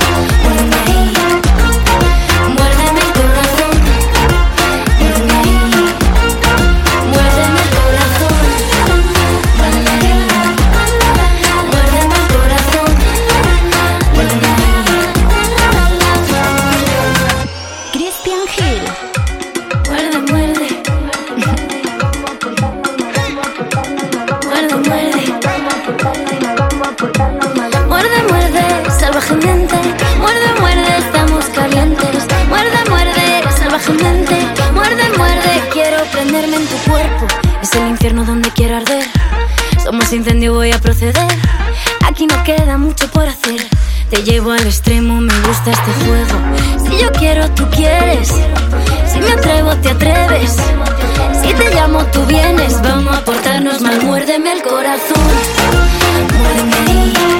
Infierno 38.00 38.24
donde 38.24 38.50
quiero 38.52 38.78
arder. 38.78 39.04
Somos 39.84 40.10
incendio, 40.10 40.54
voy 40.54 40.72
a 40.72 40.78
proceder. 40.78 41.28
Aquí 42.08 42.26
no 42.26 42.42
queda 42.44 42.78
mucho 42.78 43.06
por 43.08 43.28
hacer. 43.28 43.60
Te 44.08 44.22
llevo 44.22 44.52
al 44.52 44.64
extremo, 44.66 45.20
me 45.20 45.34
gusta 45.40 45.72
este 45.72 45.92
juego. 46.06 46.88
Si 46.88 46.98
yo 46.98 47.12
quiero, 47.12 47.50
tú 47.50 47.68
quieres. 47.68 48.28
Si 49.12 49.20
me 49.20 49.32
atrevo, 49.32 49.76
te 49.76 49.90
atreves. 49.90 50.56
Si 51.42 51.52
te 51.52 51.74
llamo, 51.74 52.02
tú 52.06 52.24
vienes. 52.24 52.80
Vamos 52.80 53.14
a 53.14 53.22
portarnos 53.22 53.82
mal. 53.82 54.00
Muérdeme 54.00 54.52
el 54.54 54.62
corazón. 54.62 55.20
Muérdeme. 56.38 57.39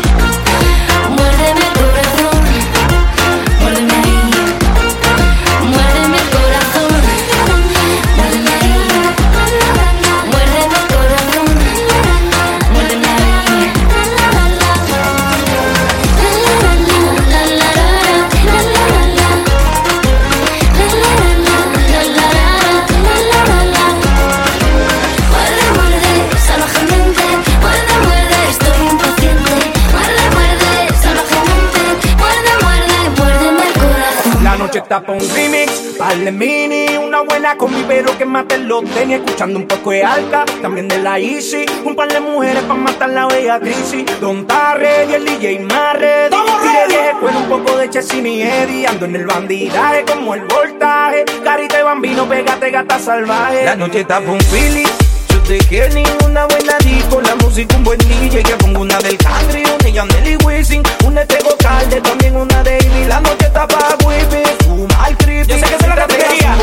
De 36.31 36.33
mini, 36.33 36.97
una 36.97 37.23
buena 37.23 37.57
combi, 37.57 37.85
pero 37.89 38.17
que 38.17 38.25
mate 38.25 38.59
los 38.59 38.85
tenis, 38.85 39.21
escuchando 39.21 39.59
un 39.59 39.67
poco 39.67 39.91
de 39.91 40.05
alta, 40.05 40.45
también 40.63 40.87
de 40.89 40.99
la 40.99 41.19
Easy, 41.19 41.65
un 41.85 41.95
par 41.97 42.13
de 42.13 42.21
mujeres 42.21 42.63
pa' 42.65 42.75
matar 42.75 43.11
la 43.11 43.27
bella 43.27 43.59
crisis, 43.59 44.05
Don 44.21 44.47
Tarre 44.47 45.07
y 45.09 45.15
el 45.15 45.25
DJ 45.25 45.61
más 45.61 45.99
ready, 45.99 46.37
tire 46.63 47.01
10 47.03 47.15
con 47.21 47.37
un 47.37 47.49
poco 47.49 47.79
de 47.79 47.91
Chessy 47.91 48.21
y 48.21 48.43
Eddie, 48.43 48.87
ando 48.87 49.07
en 49.07 49.17
el 49.17 49.27
bandidaje 49.27 50.05
como 50.05 50.35
el 50.35 50.43
voltaje, 50.43 51.25
carita 51.43 51.79
de 51.79 51.83
bambino, 51.83 52.29
pégate 52.29 52.71
gata 52.71 52.99
salvaje, 52.99 53.65
la 53.65 53.77
noche 53.77 54.01
está 54.01 54.21
pa' 54.21 54.31
un 54.31 54.39
Philly, 54.39 54.85
yo 55.29 55.41
te 55.43 55.59
quiero 55.59 55.95
ni 55.95 56.05
una 56.25 56.47
buena 56.47 56.79
disco, 56.79 57.21
la 57.21 57.35
música 57.37 57.77
un 57.77 57.85
buen 57.85 57.99
DJ, 57.99 58.43
que 58.43 58.57
pongo 58.57 58.83
una 58.83 58.99
del 58.99 59.17
country, 59.19 59.65
una 59.65 59.79
de 59.79 59.93
Yandel 59.93 60.29
y 60.29 60.37
Wisin, 60.45 60.83
una 61.05 61.23
de 61.23 61.27
Tego 61.27 61.57
Calde, 61.59 62.01
también 62.01 62.37
una 62.37 62.63
de 62.63 62.79
Ivy, 62.79 63.05
la 63.09 63.21
noche 63.21 63.47
está 63.47 63.67
pa' 63.67 63.97
whippy, 64.05 64.43
fuma 64.65 65.11
Yo 65.47 65.55
sé 65.59 65.61
que 65.63 65.75
es 65.75 65.87
la 65.89 65.95
categoría. 65.97 66.57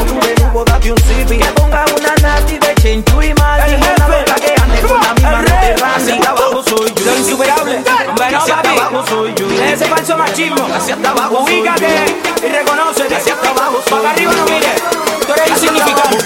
date 0.66 0.92
un 0.92 0.98
zippy, 1.00 1.38
que 1.38 1.46
ponga 1.54 1.86
una 2.00 2.16
nati 2.22 2.58
de 2.58 2.76
Chenchu 2.76 3.22
y 3.22 3.34
Maldi, 3.34 3.74
El 3.76 3.84
jefe. 3.84 4.00
loca 4.20 4.36
que 4.36 4.56
ande 4.62 4.80
con 4.82 5.00
la 5.02 5.14
misma 5.14 5.40
El 5.40 5.46
rey. 5.46 5.58
Mediterránea, 5.60 5.96
hacia 5.98 6.30
abajo 6.30 6.64
soy 6.64 6.94
yo, 6.96 7.06
Lo 7.06 7.18
insuperable. 7.18 7.84
Bueno, 8.16 8.40
papi. 8.48 8.68
abajo 8.68 9.06
soy 9.08 9.34
yo, 9.36 9.46
ese 9.64 9.86
falso 9.86 10.18
machismo. 10.18 10.68
hacia 10.74 10.96
abajo 10.96 11.44
Ubícate 11.44 12.06
y 12.44 12.48
reconócete. 12.50 13.16
Hacia 13.16 13.34
abajo 13.34 13.82
Para 13.90 14.12
arriba 14.12 14.34
no 14.34 14.44
mires. 14.46 14.82
Tú 15.26 15.34
eres 15.34 15.50
insignificante. 15.50 16.18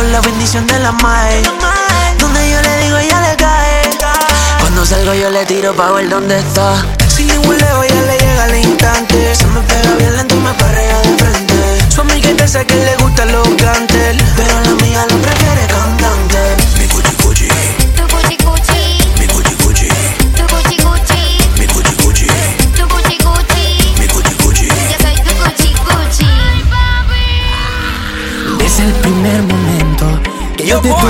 Con 0.00 0.12
la 0.12 0.20
bendición 0.22 0.66
de 0.66 0.78
la 0.78 0.92
mae. 0.92 1.42
Donde 2.18 2.40
yo 2.50 2.62
le 2.62 2.84
digo, 2.84 2.96
ella 2.96 3.20
le 3.20 3.36
cae. 3.36 3.82
Cuando 4.60 4.86
salgo 4.86 5.12
yo 5.12 5.28
le 5.28 5.44
tiro 5.44 5.74
pa' 5.74 5.90
ver 5.92 6.08
dónde 6.08 6.38
está 6.38 6.86
Si 7.08 7.24
le 7.24 7.36
hueleo 7.38 7.84
ya 7.84 8.02
le 8.02 8.18
llega 8.18 8.44
al 8.44 8.56
instante 8.56 9.34
Se 9.34 9.46
me 9.48 9.60
pega 9.62 9.94
bien 9.98 10.16
lento 10.16 10.36
y 10.36 10.38
me 10.38 10.54
perrea 10.54 10.98
de 11.00 11.16
frente 11.18 11.90
Su 11.90 12.00
amiga 12.02 12.30
dice 12.32 12.64
que 12.64 12.76
le 12.76 12.96
gustan 12.96 13.32
los 13.32 13.48
cantes 13.56 13.89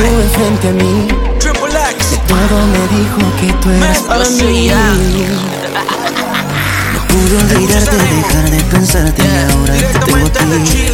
que 0.00 0.08
yo 0.08 0.10
te 0.10 0.10
tuve 0.10 0.28
frente 0.28 0.68
a 0.68 0.72
mí, 0.72 1.08
de 1.08 2.16
todo 2.26 2.66
me 2.66 2.82
dijo 2.96 3.20
que 3.40 3.52
tú 3.60 3.70
eras 3.70 3.98
para 4.00 4.28
mí. 4.30 4.70
No 6.92 7.00
pude 7.06 7.36
olvidarte, 7.36 7.96
dejar 7.96 8.50
de 8.50 8.60
pensarte 8.64 9.22
y 9.22 9.52
ahora 9.52 9.74
te 9.74 9.98
tengo 10.06 10.26
a 10.26 10.30
ti. 10.30 10.88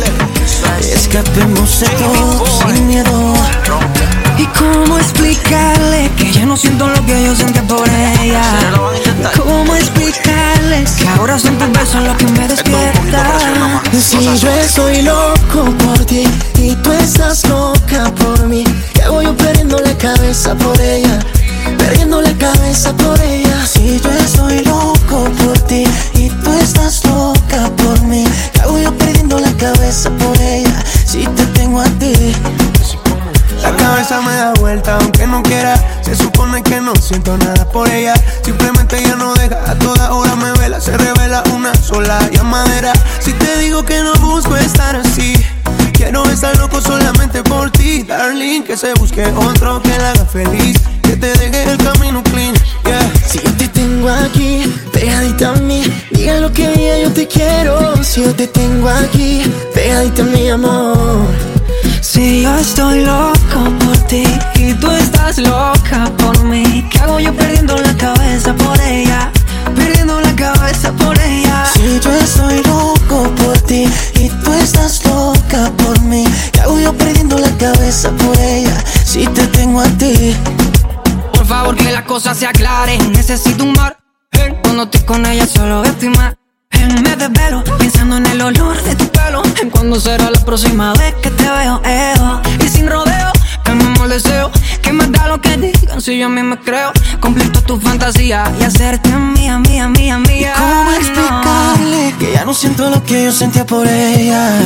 Escapemos 0.92 1.80
de 1.80 1.86
todo 1.88 2.44
sin 2.46 2.86
miedo. 2.86 3.34
¿Y 4.38 4.46
cómo 4.46 4.98
explicarle 4.98 6.10
que 6.16 6.32
ya 6.32 6.44
no 6.44 6.56
siento 6.56 6.88
lo 6.88 7.06
que 7.06 7.24
yo 7.24 7.34
sentía 7.34 7.62
por 7.62 7.88
ella? 7.88 8.42
¿Cómo 9.36 9.74
explicarle 9.74 10.84
que 10.98 11.08
ahora 11.08 11.38
son 11.38 11.56
tus 11.56 11.72
besos 11.72 12.02
lo 12.02 12.16
que 12.16 12.26
me 12.26 12.48
despierta? 12.48 13.38
Si 13.98 14.38
yo 14.38 14.50
estoy 14.50 15.02
loco 15.02 15.64
por 15.84 16.04
ti 16.04 16.28
y 16.58 16.74
tú 16.76 16.92
estás 16.92 17.48
loca 17.48 18.12
por 18.14 18.46
mí, 18.46 18.64
cabeza 20.36 20.54
por 20.56 20.80
ella? 20.82 21.18
Perdiendo 21.78 22.20
la 22.20 22.32
cabeza 22.34 22.92
por 22.92 23.18
ella. 23.22 23.66
Si 23.66 23.98
yo 24.00 24.10
estoy 24.10 24.62
loco 24.64 25.24
por 25.42 25.58
ti 25.60 25.84
y 26.12 26.28
tú 26.28 26.52
estás 26.52 27.02
loca 27.06 27.70
por 27.76 28.02
mí, 28.02 28.22
¿qué 28.52 28.60
hago 28.60 28.78
yo 28.78 28.92
perdiendo 28.98 29.38
la 29.38 29.50
cabeza 29.52 30.10
por 30.10 30.38
ella? 30.38 30.84
Si 31.06 31.26
te 31.26 31.46
tengo 31.58 31.80
a 31.80 31.86
ti. 31.98 32.34
La 33.62 33.74
cabeza 33.76 34.20
me 34.20 34.34
da 34.34 34.52
vuelta 34.60 34.98
aunque 35.00 35.26
no 35.26 35.42
quiera 35.42 35.74
Se 36.02 36.14
supone 36.14 36.62
que 36.62 36.78
no 36.80 36.94
siento 36.94 37.36
nada 37.38 37.66
por 37.70 37.88
ella 37.88 38.12
Simplemente 38.44 38.98
ella 38.98 39.16
no 39.16 39.32
deja, 39.34 39.58
a 39.68 39.74
toda 39.76 40.12
hora 40.12 40.36
me 40.36 40.52
vela 40.52 40.78
Se 40.78 40.96
revela 40.96 41.42
una 41.52 41.74
sola 41.74 42.18
llamadera 42.30 42.92
Si 43.18 43.32
te 43.32 43.58
digo 43.58 43.82
que 43.84 44.02
no 44.02 44.12
busco 44.16 44.54
estar 44.56 44.94
así 44.96 45.34
Quiero 46.06 46.22
estar 46.30 46.56
loco 46.58 46.80
solamente 46.80 47.42
por 47.42 47.68
ti 47.72 48.04
Darling, 48.04 48.62
que 48.62 48.76
se 48.76 48.94
busque 48.94 49.26
otro 49.26 49.82
que 49.82 49.88
la 49.98 50.12
haga 50.12 50.24
feliz 50.24 50.78
Que 51.02 51.16
te 51.16 51.32
deje 51.36 51.64
el 51.72 51.76
camino 51.78 52.22
clean, 52.22 52.54
yeah 52.84 53.12
Si 53.26 53.40
yo 53.40 53.52
te 53.54 53.66
tengo 53.66 54.08
aquí, 54.08 54.72
pegadita 54.92 55.50
a 55.50 55.56
mí, 55.56 55.82
diga 56.12 56.38
lo 56.38 56.52
que 56.52 56.68
diga, 56.68 57.00
yo 57.00 57.12
te 57.12 57.26
quiero. 57.26 58.04
Si 58.04 58.22
yo 58.22 58.32
te 58.32 58.46
tengo 58.46 58.88
aquí, 58.88 59.42
pegadita 59.74 60.22
a 60.22 60.26
mi 60.26 60.48
amor. 60.48 61.26
Si 62.00 62.42
yo 62.42 62.56
estoy 62.56 63.04
loco 63.04 63.60
por 63.80 63.96
ti 64.06 64.24
y 64.54 64.74
tú 64.74 64.88
estás 64.92 65.38
loca 65.38 66.12
por 66.18 66.44
mí, 66.44 66.88
¿qué 66.88 66.98
hago 67.00 67.18
yo 67.18 67.34
perdiendo 67.34 67.76
la 67.76 67.96
cabeza 67.96 68.54
por 68.54 68.80
ella? 68.80 69.32
Perdiendo 69.74 70.20
la 70.20 70.36
cabeza 70.36 70.92
por 70.92 71.18
ella. 71.18 71.64
Si 71.74 71.98
yo 72.00 72.12
estoy 72.12 72.62
loco 72.62 73.28
por 73.34 73.58
ti 73.62 73.88
estás 74.58 75.04
loca 75.04 75.70
por 75.78 76.00
mí, 76.02 76.24
¿qué 76.52 76.60
hago 76.60 76.78
yo 76.80 76.92
perdiendo 76.92 77.38
la 77.38 77.50
cabeza 77.56 78.10
por 78.12 78.38
ella? 78.38 78.84
Si 79.04 79.26
te 79.26 79.46
tengo 79.48 79.80
a 79.80 79.88
ti. 79.88 80.36
Por 81.32 81.46
favor 81.46 81.76
que 81.76 81.90
las 81.92 82.02
cosas 82.02 82.36
se 82.36 82.46
aclaren. 82.46 83.12
Necesito 83.12 83.64
un 83.64 83.72
mar. 83.72 83.98
Cuando 84.62 84.84
estoy 84.84 85.00
con 85.02 85.24
ella 85.24 85.46
solo 85.46 85.82
estoy 85.84 86.12
eh, 86.72 86.88
Me 87.02 87.16
desvelo 87.16 87.64
pensando 87.78 88.18
en 88.18 88.26
el 88.26 88.42
olor 88.42 88.82
de 88.82 88.94
tu 88.96 89.06
pelo. 89.08 89.42
En 89.62 89.70
cuándo 89.70 89.98
será 90.00 90.30
la 90.30 90.44
próxima 90.44 90.92
vez 90.94 91.14
que 91.22 91.30
te 91.30 91.48
veo. 91.48 91.80
Y 92.64 92.68
sin 92.68 92.88
rodeo, 92.88 93.32
calmemos 93.64 94.00
el 94.02 94.10
deseo 94.10 94.50
Que 94.86 94.92
me 94.92 95.04
da 95.08 95.26
lo 95.26 95.40
que 95.40 95.56
digan 95.56 96.00
si 96.00 96.16
yo 96.16 96.26
a 96.26 96.28
mí 96.28 96.44
me 96.44 96.56
creo 96.60 96.92
Completo 97.18 97.60
tu 97.60 97.80
fantasía 97.80 98.44
y 98.60 98.62
hacerte 98.62 99.10
mía, 99.10 99.58
mía, 99.58 99.88
mía, 99.88 100.16
mía 100.16 100.54
¿Cómo 100.56 100.92
explicarle 100.92 102.14
que 102.20 102.32
ya 102.34 102.44
no 102.44 102.54
siento 102.54 102.88
lo 102.88 103.02
que 103.02 103.24
yo 103.24 103.32
sentía 103.32 103.66
por 103.66 103.84
ella? 103.84 104.60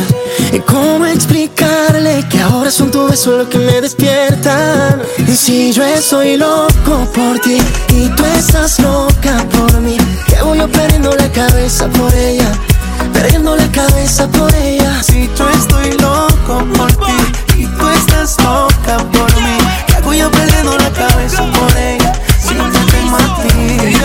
¿Y 0.52 0.58
cómo 0.58 1.06
explicarle 1.06 2.22
que 2.28 2.38
ahora 2.38 2.70
son 2.70 2.90
tus 2.90 3.10
besos 3.10 3.38
lo 3.38 3.48
que 3.48 3.56
me 3.56 3.80
despiertan? 3.80 5.00
Y 5.26 5.34
si 5.34 5.72
yo 5.72 5.82
estoy 5.84 6.36
loco 6.36 7.08
por 7.14 7.38
ti 7.38 7.56
y 7.88 8.08
tú 8.10 8.24
estás 8.36 8.78
loca 8.80 9.46
por 9.52 9.80
mí, 9.80 9.96
¿qué 10.26 10.42
voy 10.42 10.58
yo 10.58 10.68
perdiendo 10.68 11.14
la 11.16 11.32
cabeza 11.32 11.88
por 11.88 12.14
ella? 12.14 12.52
Perdiendo 13.14 13.56
la 13.56 13.66
cabeza 13.72 14.28
por 14.28 14.54
ella. 14.54 15.02
Si 15.02 15.30
yo 15.36 15.48
estoy 15.48 15.92
loco 15.98 16.64
por 16.76 16.92
ti 16.92 17.62
y 17.62 17.66
tú 17.66 17.88
estás 17.88 18.36
loca 18.42 18.98
por 19.12 19.34
mí, 19.42 19.42
¿qué 19.42 19.49
yo 20.20 20.30
perdiendo 20.30 20.76
la 20.76 20.90
cabeza 20.90 21.44
por 21.52 21.76
ella? 21.76 22.12
Si 22.38 22.54
no 22.54 22.70
te 22.70 22.78
ti. 23.48 23.96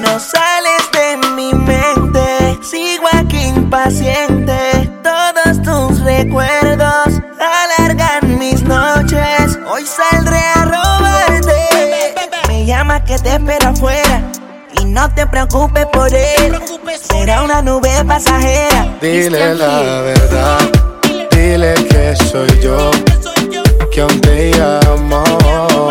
No 0.00 0.18
sales 0.18 0.82
de 0.92 1.16
mi 1.36 1.52
mente, 1.52 2.58
sigo 2.62 3.06
aquí 3.12 3.40
impaciente. 3.46 4.90
Todos 5.02 5.62
tus 5.62 6.00
recuerdos 6.00 7.20
alargan 7.38 8.38
mis 8.38 8.62
noches. 8.62 9.58
Hoy 9.70 9.84
saldré 9.86 10.40
a 10.54 10.64
robarte. 10.64 12.14
Me 12.48 12.64
llama 12.64 13.04
que 13.04 13.18
te 13.18 13.34
espera 13.34 13.68
afuera 13.68 14.22
y 14.80 14.84
no 14.84 15.08
te 15.14 15.26
preocupes 15.26 15.86
por 15.86 16.12
él. 16.12 16.58
Será 17.08 17.42
una 17.42 17.62
nube 17.62 17.90
pasajera. 18.04 18.88
Dile 19.00 19.54
la 19.54 20.00
verdad, 20.02 20.58
dile 21.30 21.74
que 21.88 22.16
soy 22.16 22.48
yo, 22.60 22.90
que 23.96 24.02
aún 24.02 24.20
te 24.20 24.50
llamo 24.50 25.85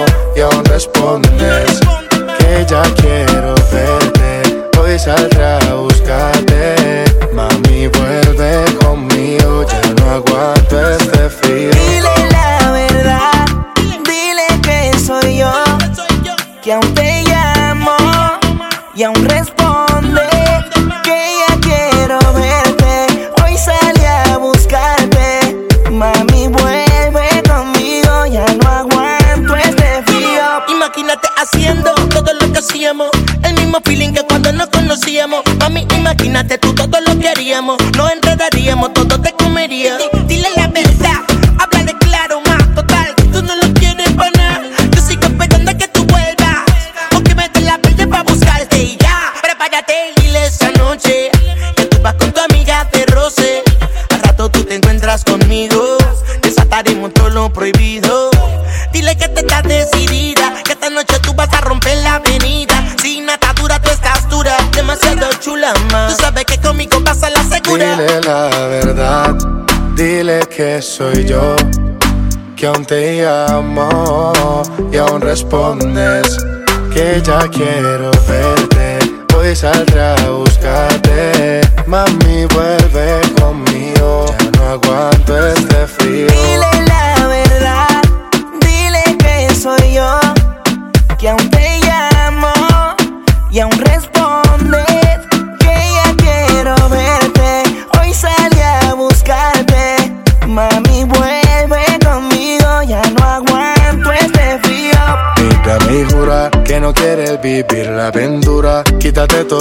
te 72.88 73.24
llamo 73.24 74.62
y 74.92 74.98
aún 74.98 75.22
respondes 75.22 76.38
que 76.94 77.22
ya 77.24 77.40
quiero 77.50 78.12
verte. 78.28 79.00
Hoy 79.36 79.56
saldré 79.56 80.02
a 80.02 80.30
buscarte, 80.30 81.62
mami 81.88 82.46
vuelve 82.54 83.22
conmigo, 83.40 84.26
ya 84.40 84.52
no 84.58 84.70
aguanto 84.70 85.48
este 85.48 85.75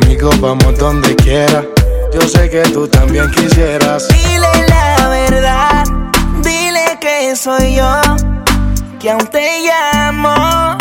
Conmigo 0.00 0.30
vamos 0.40 0.76
donde 0.76 1.14
quiera. 1.14 1.64
Yo 2.12 2.20
sé 2.22 2.50
que 2.50 2.62
tú 2.62 2.88
también 2.88 3.30
quisieras. 3.30 4.08
Dile 4.08 4.66
la 4.68 5.08
verdad, 5.08 5.84
dile 6.42 6.98
que 7.00 7.36
soy 7.36 7.76
yo, 7.76 8.00
que 8.98 9.10
aún 9.10 9.26
te 9.28 9.60
llamo 9.62 10.76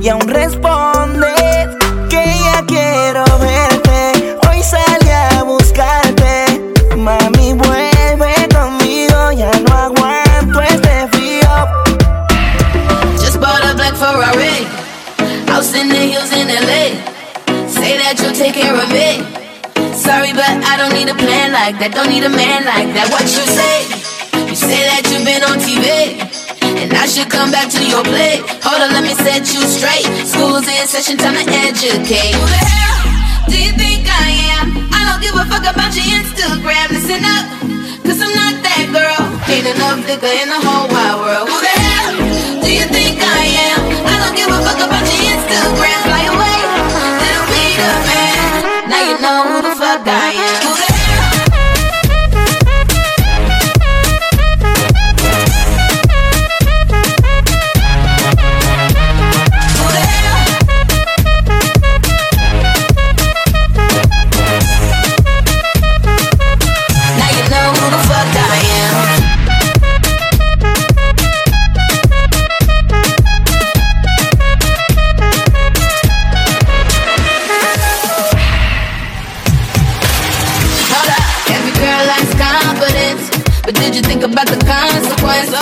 y 0.00 0.08
aún 0.08 0.28
respondes 0.28 1.68
que 2.08 2.24
ya 2.44 2.64
quiero 2.66 3.24
verte. 3.40 4.38
Hoy 4.48 4.62
salí 4.62 5.10
a 5.10 5.42
buscarte, 5.42 6.72
mami 6.96 7.54
vuelve 7.54 8.48
conmigo, 8.54 9.32
ya 9.32 9.50
no 9.68 9.76
aguanto 9.76 10.62
este 10.62 11.08
frío. 11.10 11.50
Just 13.18 13.40
bought 13.40 13.64
a 13.64 13.74
black 13.74 13.96
Ferrari. 13.96 14.68
House 15.48 15.74
in 15.74 15.88
the 15.88 15.96
hills 15.96 16.32
that 18.12 18.20
you'll 18.20 18.36
take 18.36 18.52
care 18.52 18.76
of 18.76 18.92
it. 18.92 19.24
Sorry, 19.96 20.36
but 20.36 20.52
I 20.68 20.76
don't 20.76 20.92
need 20.92 21.08
a 21.08 21.16
plan 21.16 21.48
like 21.56 21.80
that. 21.80 21.96
Don't 21.96 22.12
need 22.12 22.28
a 22.28 22.32
man 22.32 22.60
like 22.68 22.92
that. 22.92 23.08
What 23.08 23.24
you 23.24 23.40
say? 23.48 23.88
You 24.52 24.52
say 24.52 24.84
that 24.84 25.08
you've 25.08 25.24
been 25.24 25.40
on 25.40 25.56
TV. 25.56 26.20
And 26.76 26.92
I 26.92 27.08
should 27.08 27.32
come 27.32 27.48
back 27.48 27.72
to 27.72 27.80
your 27.80 28.04
plate. 28.04 28.44
Hold 28.68 28.84
on, 28.84 28.92
let 28.92 29.00
me 29.00 29.16
set 29.16 29.48
you 29.56 29.64
straight. 29.64 30.04
School's 30.28 30.68
in 30.68 30.84
session, 30.84 31.16
time 31.16 31.40
to 31.40 31.46
educate. 31.64 32.36
Who 32.36 32.44
the 32.52 32.60
hell 32.60 33.00
do 33.48 33.56
you 33.56 33.72
think 33.80 34.04
I 34.04 34.60
am? 34.60 34.92
I 34.92 35.08
don't 35.08 35.20
give 35.24 35.32
a 35.32 35.48
fuck 35.48 35.64
about 35.64 35.96
your 35.96 36.04
Instagram. 36.12 36.92
Listen 36.92 37.24
up, 37.24 37.48
cause 38.04 38.20
I'm 38.20 38.34
not 38.36 38.60
that 38.60 38.92
girl. 38.92 39.24
Ain't 39.48 39.72
enough 39.72 40.04
liquor 40.04 40.28
in 40.28 40.52
the 40.52 40.60
whole 40.60 40.84
wide 40.92 41.16
world. 41.16 41.48
Who 41.48 41.56
the 41.64 41.76
hell 41.80 42.12
do 42.60 42.68
you 42.68 42.84
think 42.92 43.24
I 43.24 43.72
am? 43.72 43.80
I 44.04 44.14
don't 44.20 44.36
give 44.36 44.52
a 44.52 44.60
fuck 44.68 44.80
about 44.84 45.04
your 45.08 45.32
Instagram. 45.32 46.00
Fly 46.04 46.31
the 50.12 50.71
did 83.92 84.00
you 84.00 84.08
think 84.08 84.24
about 84.24 84.48
the 84.48 84.56
consequence? 84.64 85.52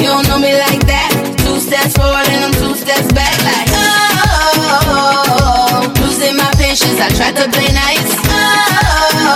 You 0.00 0.08
don't 0.08 0.24
know 0.24 0.40
me 0.40 0.56
like 0.56 0.80
that. 0.88 1.12
Two 1.44 1.60
steps 1.60 1.92
forward 1.92 2.24
and 2.32 2.48
I'm 2.48 2.54
two 2.56 2.72
steps 2.72 3.12
back. 3.12 3.36
Like, 3.44 3.68
oh, 3.76 5.92
losing 6.00 6.32
my 6.32 6.48
patience. 6.56 6.96
I 6.96 7.12
tried 7.12 7.36
to 7.36 7.44
play 7.44 7.68
nice. 7.76 8.08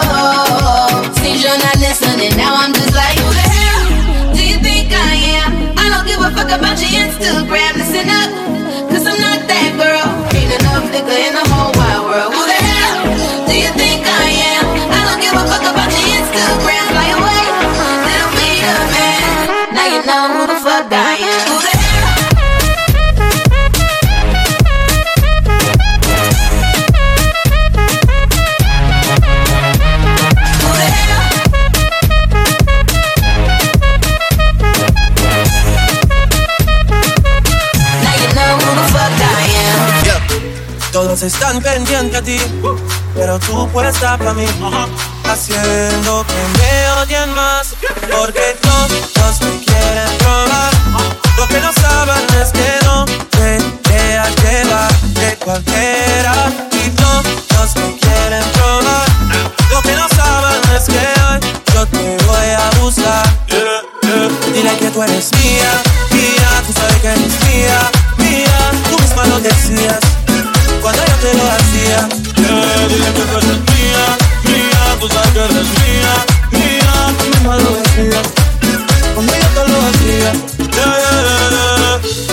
Oh, 0.00 1.04
seems 1.20 1.44
you're 1.44 1.60
not 1.60 1.76
listening. 1.76 2.32
Now 2.40 2.56
I'm 2.56 2.72
just 2.72 2.96
like, 2.96 3.20
who 3.20 3.36
the 3.36 3.48
hell 3.52 4.32
do 4.32 4.40
you 4.40 4.56
think 4.64 4.96
I 4.96 5.44
am? 5.44 5.76
I 5.76 5.92
don't 5.92 6.08
give 6.08 6.24
a 6.24 6.32
fuck 6.32 6.48
about 6.48 6.80
your 6.80 7.04
Instagram. 7.04 7.76
Listen 7.76 8.08
up, 8.08 8.32
están 41.28 41.60
pendientes 41.60 42.18
a 42.18 42.22
ti. 42.22 42.38
pero 43.14 43.38
tú 43.38 43.68
puesta 43.68 44.16
para 44.16 44.32
mí. 44.32 44.46
Haciendo 45.24 46.24
que 46.26 46.58
me 46.58 46.90
odien 47.02 47.34
más, 47.34 47.74
porque 48.10 48.56
todos 48.62 49.40
me 49.42 49.64
quieren 49.64 50.10
probar. 50.18 50.72
Lo 51.36 51.46
que 51.46 51.60
no 51.60 51.70
saben 51.74 52.24
es 52.40 52.50
que 52.50 52.84
no 52.86 53.04
te 53.04 53.58
dejas 53.90 54.34
llevar 54.42 55.00
de 55.20 55.36
cualquiera. 55.44 56.32
Y 56.72 56.90
todos 56.90 57.76
me 57.76 57.98
quieren 57.98 58.44
probar. 58.54 59.06
Lo 59.70 59.82
que 59.82 59.94
no 59.96 60.08
saben 60.08 60.76
es 60.76 60.84
que 60.84 61.04
hoy 61.28 61.40
yo 61.74 61.86
te 61.86 62.16
voy 62.24 62.50
a 62.56 62.70
buscar. 62.80 63.26
Dile 64.54 64.76
que 64.78 64.90
tú 64.90 65.02
eres 65.02 65.30
mía, 65.34 65.82
mía, 66.10 66.62
tú 66.66 66.72
sabes 66.72 66.96
que 67.02 67.08
eres 67.08 67.44
mía, 67.44 67.90
mía, 68.16 68.70
tú 68.90 68.98
misma 68.98 69.26
lo 69.26 69.38
decías 69.40 70.07
te 71.28 71.36
lo 71.36 71.44
hacía. 71.52 72.08
dile 72.88 73.12
que 73.12 73.22
tú 73.22 73.36
eres 73.36 73.58
mía, 73.70 74.04
mía, 74.44 74.96
tú 75.00 75.08
sabes 75.08 75.30
que 75.32 75.38
eres 75.38 75.68
mía, 75.78 76.12
mía, 76.52 77.14
tú 77.18 77.24
misma 77.28 77.56
lo 77.56 77.70
decías 77.76 78.38
yo 79.26 79.48
te 79.54 79.68
lo 79.68 79.78
hacía. 79.88 80.32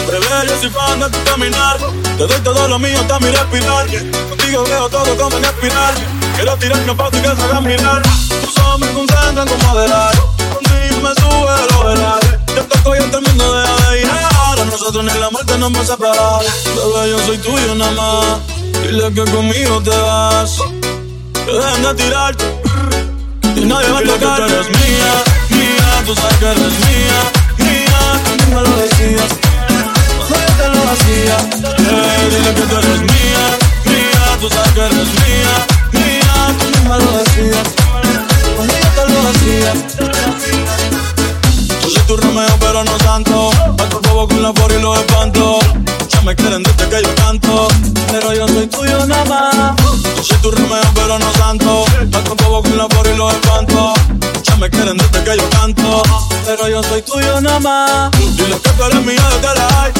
Bebé, 0.07 0.47
yo 0.47 0.59
soy 0.59 0.69
fan 0.69 0.99
de 0.99 1.09
tu 1.09 1.23
caminar. 1.23 1.77
Te 2.17 2.27
doy 2.27 2.39
todo 2.43 2.67
lo 2.67 2.79
mío 2.79 2.99
hasta 2.99 3.19
mi 3.19 3.31
respirar. 3.31 3.87
Contigo 4.29 4.63
veo 4.63 4.89
todo 4.89 5.17
como 5.17 5.37
en 5.37 5.45
espiral. 5.45 5.93
Quiero 6.35 6.57
tirarme 6.57 6.91
a 6.91 7.07
y 7.07 7.21
que 7.21 7.35
se 7.35 7.43
hagan 7.43 7.63
mirar. 7.63 8.01
Tus 8.01 8.57
ojos 8.59 8.79
me 8.79 8.93
concentran 8.93 9.47
como 9.47 9.69
adelar. 9.71 10.15
Contigo 10.53 11.01
me 11.01 11.13
sube 11.21 11.55
lo 11.71 11.83
velar. 11.85 12.39
Yo 12.55 12.65
toco 12.65 12.95
y 12.95 12.99
el 12.99 13.11
de 13.11 14.01
ir. 14.01 14.07
Nosotros 14.71 15.05
ni 15.05 15.19
la 15.19 15.29
muerte 15.29 15.57
nos 15.57 15.73
va 15.73 15.79
a 15.81 15.85
separar. 15.85 16.41
Bebé, 16.75 17.09
yo 17.09 17.19
soy 17.25 17.37
tuyo 17.37 17.75
nada 17.75 17.91
más. 17.91 18.54
Dile 18.85 19.11
que 19.13 19.25
conmigo 19.31 19.81
te 19.81 19.89
vas. 19.89 20.59
Que 21.33 21.51
dejen 21.51 21.83
de 21.83 21.93
tirarte. 21.95 22.45
Y 23.55 23.65
nadie 23.65 23.89
va 23.89 23.99
a 23.99 24.03
tocar. 24.03 24.37
Tú 24.37 24.53
eres 24.53 24.67
mía, 24.67 25.11
mía. 25.49 26.03
Tú 26.05 26.13
sabes 26.13 26.37
que 26.37 26.45
eres 26.45 26.73
mía, 26.85 27.19
mía. 27.57 27.99
Tú 28.37 28.51
me 28.53 28.61
lo 28.61 28.77
decías. 28.77 29.31
Yo 30.29 30.35
te 30.59 30.67
lo 30.69 30.81
hacía. 30.91 31.37
Dile 32.29 32.53
que 32.53 32.61
tú 32.61 32.75
eres 32.77 33.01
mía, 33.01 33.43
mía. 33.85 34.37
Tú 34.39 34.49
sabes 34.49 34.71
que 34.73 34.81
eres 34.81 35.09
mía, 35.23 35.53
mía. 35.93 36.55
Tú 36.59 36.65
misma 36.77 36.97
lo 36.99 37.11
decías. 37.17 37.67
Yo 38.55 38.89
te 38.97 39.03
lo 39.11 39.19
hacía. 39.29 39.73
Yo 41.81 41.89
soy 41.89 42.03
tu 42.03 42.17
Romeo, 42.17 42.55
pero 42.59 42.83
no 42.83 42.97
tanto. 42.97 43.49
Bajo 43.77 43.99
fuego 44.03 44.27
con 44.27 44.43
la 44.43 44.53
por 44.53 44.71
y 44.71 44.79
los 44.79 44.99
espanto. 44.99 45.59
Ya 46.25 46.31
me 46.31 46.35
quieren 46.37 46.63
desde 46.63 46.89
que 46.89 47.03
yo 47.03 47.15
canto. 47.17 47.67
Pero 48.11 48.33
yo 48.33 48.47
soy 48.47 48.65
tuyo 48.65 49.05
nada 49.05 49.25
más. 49.25 49.75
Yo 50.17 50.23
soy 50.23 50.37
tu 50.37 50.49
Romeo, 50.49 50.81
pero 50.95 51.19
no 51.19 51.31
tanto. 51.33 51.85
Bajo 52.07 52.35
fuego 52.35 52.63
con 52.63 52.77
la 52.77 52.87
por 52.87 53.05
y 53.05 53.15
los 53.15 53.31
espanto. 53.31 53.93
Ya 54.41 54.55
me 54.55 54.67
quieren 54.71 54.97
desde 54.97 55.23
que 55.23 55.37
yo 55.37 55.47
canto. 55.51 56.01
Pero 56.47 56.67
yo 56.67 56.81
soy 56.81 57.03
tuyo 57.03 57.41
nada 57.41 57.59
más. 57.59 58.11
Dile 58.17 58.59
que 58.59 58.69
tú 58.71 58.83
eres 58.85 59.05
mía 59.05 59.21
desde 59.29 59.55
la 59.55 59.67
high. 59.69 59.93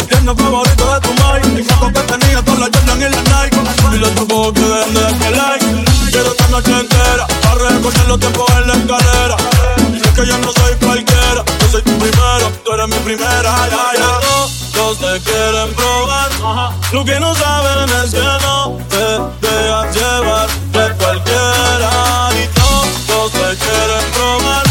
El 0.00 0.06
tierno 0.06 0.36
favorito 0.36 0.94
de 0.94 1.00
tu 1.00 1.12
mind. 1.14 1.58
Y 1.58 1.62
foto 1.62 1.92
que 1.94 2.00
tenía 2.12 2.42
con 2.44 2.60
la 2.60 2.66
Jordan 2.66 2.98
y 2.98 3.04
la 3.04 3.22
Nike. 3.22 3.58
Dile 3.90 4.06
a 4.06 4.14
tu 4.16 4.26
bobo 4.26 4.52
que 4.52 4.60
dejen 4.60 5.18
de 5.18 5.30
like. 5.30 5.66
Quiero 6.10 6.30
esta 6.30 6.48
noche 6.48 6.78
entera. 6.78 7.26
Para 7.40 7.70
recorrer 7.70 8.08
los 8.08 8.20
tiempos 8.20 8.50
en 8.50 8.68
la 8.68 8.74
escalera. 8.74 9.36
Dile 9.90 10.10
que 10.14 10.26
yo 10.26 10.38
no 10.38 10.52
soy 10.52 10.74
cualquiera. 10.84 11.42
Yo 11.60 11.68
soy 11.70 11.80
tu 11.80 11.98
primero. 11.98 12.52
Tú 12.62 12.72
eres 12.72 12.88
mi 12.88 12.98
primera. 12.98 13.62
Ay, 13.62 13.70
ay. 13.72 13.94
Todos 14.74 14.98
te 14.98 15.20
quieren 15.20 15.53
probar. 15.76 16.30
Lo 16.92 17.04
que 17.04 17.20
no 17.20 17.34
saben 17.34 17.88
es 18.02 18.10
que 18.10 18.20
no 18.20 18.78
te 18.88 19.46
dejas 19.46 19.96
llevar 19.96 20.48
de 20.72 20.94
cualquiera. 20.96 21.90
Y 22.32 22.46
todos 22.58 23.32
te 23.32 23.56
quieren 23.62 24.10
probar. 24.12 24.64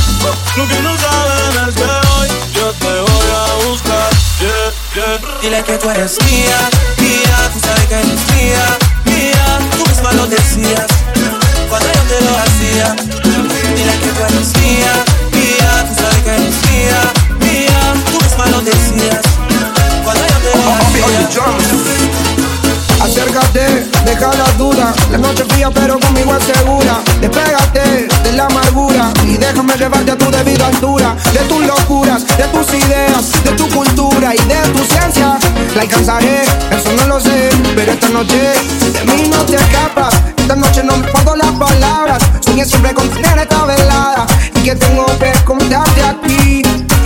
Lo 0.58 0.68
que 0.68 0.80
no 0.82 0.98
saben 0.98 1.70
es 1.70 1.76
que 1.76 1.84
hoy 1.84 2.28
yo 2.54 2.72
te 2.74 2.94
voy 3.08 3.28
a 3.34 3.66
buscar. 3.66 4.10
Yeah, 4.40 4.72
yeah. 4.96 5.40
Dile 5.42 5.64
que 5.64 5.78
tú 5.78 5.90
eres 5.90 6.18
mía, 6.26 6.70
mía, 6.98 7.50
tú 7.54 7.60
sabes 7.60 7.86
que 7.88 7.96
eres 7.96 8.22
mía, 8.36 8.78
mía, 9.06 9.60
tú 9.78 9.90
misma 9.90 10.12
lo 10.14 10.28
decías 10.28 10.88
cuando 11.70 11.88
yo 11.88 12.02
te 12.12 12.22
lo 12.26 12.38
hacía. 12.38 12.96
Dile 13.76 14.00
que 14.00 14.10
tú 14.10 14.22
eres 14.30 14.58
mía, 14.62 14.94
mía, 15.32 15.86
tú 15.88 15.96
sabes 16.02 16.24
que 16.24 16.30
eres 16.36 16.56
mía, 16.72 17.14
Acércate, 23.02 23.90
deja 24.06 24.34
la 24.34 24.52
duda. 24.58 24.94
La 25.12 25.18
noche 25.18 25.44
fría, 25.50 25.70
pero 25.70 26.00
conmigo 26.00 26.36
es 26.36 26.44
segura. 26.46 27.02
Despégate 27.20 28.08
de 28.24 28.32
la 28.32 28.46
amargura 28.46 29.12
y 29.26 29.38
déjame 29.38 29.76
llevarte 29.76 30.12
a 30.12 30.18
tu 30.18 30.32
debida 30.32 30.68
altura. 30.68 31.16
De 31.34 31.40
tus 31.42 31.66
locuras, 31.66 32.26
de 32.26 32.44
tus 32.46 32.74
ideas, 32.74 33.44
de 33.44 33.52
tu 33.52 33.68
cultura 33.70 34.34
y 34.34 34.38
de 34.48 34.56
tu 34.74 34.84
ciencia. 34.86 35.38
La 35.76 35.82
alcanzaré, 35.82 36.44
eso 36.72 36.92
no 36.98 37.08
lo 37.08 37.20
sé. 37.20 37.50
Pero 37.76 37.92
esta 37.92 38.10
noche 38.10 38.54
de 38.94 39.14
mí 39.14 39.30
no 39.30 39.44
te 39.46 39.56
escapas. 39.58 40.14
Esta 40.38 40.56
noche 40.56 40.84
no 40.84 40.98
me 40.98 41.08
puedo 41.10 41.36
las 41.36 41.52
palabras. 41.52 42.24
Soñé 42.40 42.66
siempre 42.66 42.94
con 42.94 43.10
tener 43.10 43.38
esta 43.38 43.66
velada. 43.66 44.26
Y 44.56 44.64
que 44.64 44.76
tengo 44.76 45.06
que 45.20 45.32
contarte 45.44 46.02
a 46.02 46.14
ti. 46.22 46.62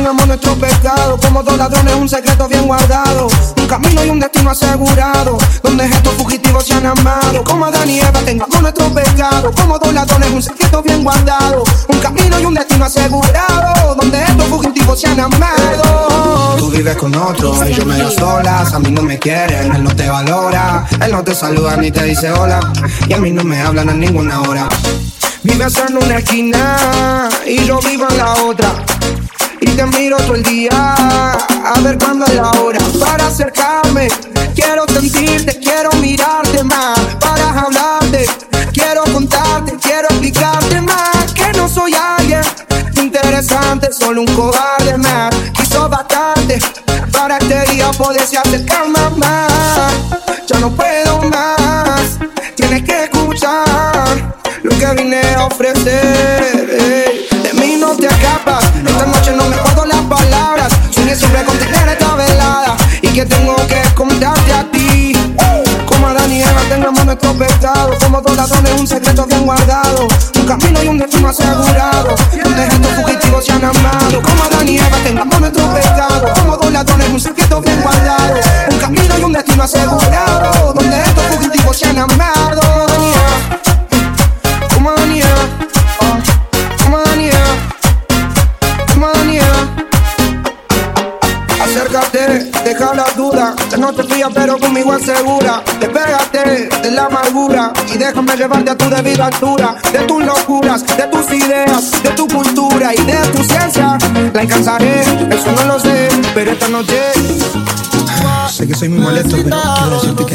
Tengamos 0.00 0.26
nuestro 0.26 0.54
pecado. 0.54 1.18
Como 1.22 1.42
dos 1.42 1.58
ladrones, 1.58 1.94
un 1.94 2.08
secreto 2.08 2.48
bien 2.48 2.66
guardado. 2.66 3.28
Un 3.58 3.66
camino 3.66 4.02
y 4.02 4.08
un 4.08 4.18
destino 4.18 4.50
asegurado. 4.50 5.36
Donde 5.62 5.84
estos 5.84 6.14
fugitivos 6.14 6.64
se 6.64 6.72
han 6.72 6.86
amado. 6.86 7.44
Como 7.44 7.66
Adán 7.66 7.90
y 7.90 7.98
Eva 7.98 8.20
tengamos 8.24 8.62
nuestro 8.62 8.88
pecado. 8.94 9.52
Como 9.52 9.78
dos 9.78 9.92
ladrones, 9.92 10.30
un 10.30 10.42
secreto 10.42 10.82
bien 10.82 11.04
guardado. 11.04 11.64
Un 11.88 11.98
camino 11.98 12.40
y 12.40 12.44
un 12.46 12.54
destino 12.54 12.86
asegurado. 12.86 13.94
Donde 13.94 14.22
estos 14.22 14.46
fugitivos 14.46 14.98
se 14.98 15.06
han 15.06 15.20
amado. 15.20 16.56
Tú 16.56 16.70
vives 16.70 16.96
con 16.96 17.14
otro 17.14 17.54
y 17.68 17.74
yo 17.74 17.84
medio 17.84 18.10
solas. 18.10 18.72
A 18.72 18.78
mí 18.78 18.90
no 18.90 19.02
me 19.02 19.18
quieren, 19.18 19.74
él 19.74 19.84
no 19.84 19.94
te 19.94 20.08
valora. 20.08 20.86
Él 21.04 21.12
no 21.12 21.22
te 21.22 21.34
saluda 21.34 21.76
ni 21.76 21.90
te 21.90 22.04
dice 22.04 22.32
hola. 22.32 22.60
Y 23.06 23.12
a 23.12 23.18
mí 23.18 23.30
no 23.32 23.44
me 23.44 23.60
hablan 23.60 23.90
a 23.90 23.92
ninguna 23.92 24.40
hora. 24.40 24.66
Vives 25.42 25.76
en 25.76 25.96
una 25.96 26.18
esquina 26.18 27.28
y 27.46 27.66
yo 27.66 27.80
vivo 27.80 28.06
en 28.08 28.16
la 28.16 28.32
otra. 28.44 28.72
Y 29.70 29.74
te 29.74 29.86
miro 29.86 30.16
todo 30.16 30.34
el 30.34 30.42
día 30.42 30.70
a 30.72 31.80
ver 31.82 31.96
cuándo 31.98 32.24
es 32.26 32.34
la 32.34 32.50
hora 32.50 32.80
para 32.98 33.26
acercarme. 33.26 34.08
Quiero 34.54 34.84
sentirte, 34.88 35.58
quiero 35.58 35.90
mirarte 36.00 36.64
más 36.64 36.98
para 37.20 37.60
hablarte. 37.60 38.26
Quiero 38.72 39.04
contarte, 39.12 39.76
quiero 39.80 40.08
explicarte 40.08 40.80
más 40.80 41.32
que 41.34 41.52
no 41.56 41.68
soy 41.68 41.94
alguien 41.94 42.42
interesante, 43.00 43.92
solo 43.92 44.22
un 44.22 44.34
cobarde 44.34 44.96
más. 44.98 45.34
Hizo 45.62 45.88
bastante 45.88 46.58
para 47.12 47.38
este 47.38 47.72
día 47.72 47.90
poderse 47.92 48.38
acercarme 48.38 48.98
más. 49.18 49.92
Ya 50.46 50.58
no 50.58 50.70
puedo 50.70 51.22
más, 51.30 52.18
tienes 52.56 52.82
que 52.82 53.04
escuchar 53.04 54.36
lo 54.62 54.70
que 54.78 55.02
vine 55.02 55.20
a 55.36 55.46
ofrecer. 55.46 56.59
Soñé 61.10 61.18
siempre 61.18 61.44
con 61.44 61.58
tener 61.58 61.88
esta 61.88 62.14
velada 62.14 62.76
y 63.02 63.08
que 63.08 63.26
tengo 63.26 63.56
que 63.66 63.82
contarte 63.96 64.52
a 64.52 64.70
ti. 64.70 65.12
Como 65.84 66.06
Adán 66.06 66.32
y 66.32 66.40
Eva 66.40 66.60
tengamos 66.68 67.04
nuestro 67.04 67.32
pecado, 67.34 67.98
como 68.00 68.20
dos 68.20 68.36
ladrones 68.36 68.72
un 68.78 68.86
secreto 68.86 69.26
bien 69.26 69.44
guardado, 69.44 70.06
un 70.36 70.46
camino 70.46 70.84
y 70.84 70.86
un 70.86 70.98
destino 70.98 71.28
asegurado, 71.28 72.14
donde 72.44 72.64
estos 72.64 72.92
fugitivos 72.92 73.44
se 73.44 73.52
han 73.52 73.64
amado. 73.64 74.22
Como 74.22 74.44
Adán 74.44 74.68
y 74.68 74.78
Eva 74.78 74.98
tengamos 75.02 75.40
nuestro 75.40 75.74
pecado, 75.74 76.32
como 76.34 76.56
dos 76.56 76.72
ladrones 76.72 77.08
un 77.08 77.20
secreto 77.20 77.60
bien 77.60 77.80
guardado, 77.82 78.40
un 78.70 78.78
camino 78.78 79.18
y 79.18 79.24
un 79.24 79.32
destino 79.32 79.64
asegurado, 79.64 80.72
donde 80.74 81.00
estos 81.00 81.24
fugitivos 81.24 81.76
se 81.76 81.88
han 81.88 81.98
amado. 81.98 82.39
La 92.94 93.06
duda. 93.16 93.54
La 93.70 93.76
noche 93.76 94.02
fría, 94.02 94.28
pero 94.34 94.58
conmigo 94.58 94.94
es 94.94 95.04
segura. 95.04 95.62
Despégate 95.78 96.68
de 96.82 96.90
la 96.90 97.06
amargura 97.06 97.72
y 97.86 97.96
déjame 97.96 98.36
llevarte 98.36 98.70
a 98.70 98.76
tu 98.76 98.90
debida 98.90 99.26
altura. 99.26 99.76
De 99.92 100.00
tus 100.00 100.24
locuras, 100.24 100.84
de 100.84 101.04
tus 101.04 101.30
ideas, 101.30 102.02
de 102.02 102.10
tu 102.10 102.26
cultura 102.26 102.92
y 102.92 103.02
de 103.04 103.16
tu 103.32 103.44
ciencia. 103.44 103.96
La 104.34 104.40
alcanzaré, 104.40 105.02
eso 105.02 105.52
no 105.54 105.64
lo 105.74 105.78
sé, 105.78 106.08
pero 106.34 106.50
esta 106.50 106.68
noche. 106.68 107.00
Sé 108.50 108.66
que 108.66 108.74
soy 108.74 108.88
muy 108.88 108.98
molesto, 108.98 109.36
pero 109.36 109.56
quiero 109.76 109.90
decirte 109.90 110.26
que. 110.26 110.34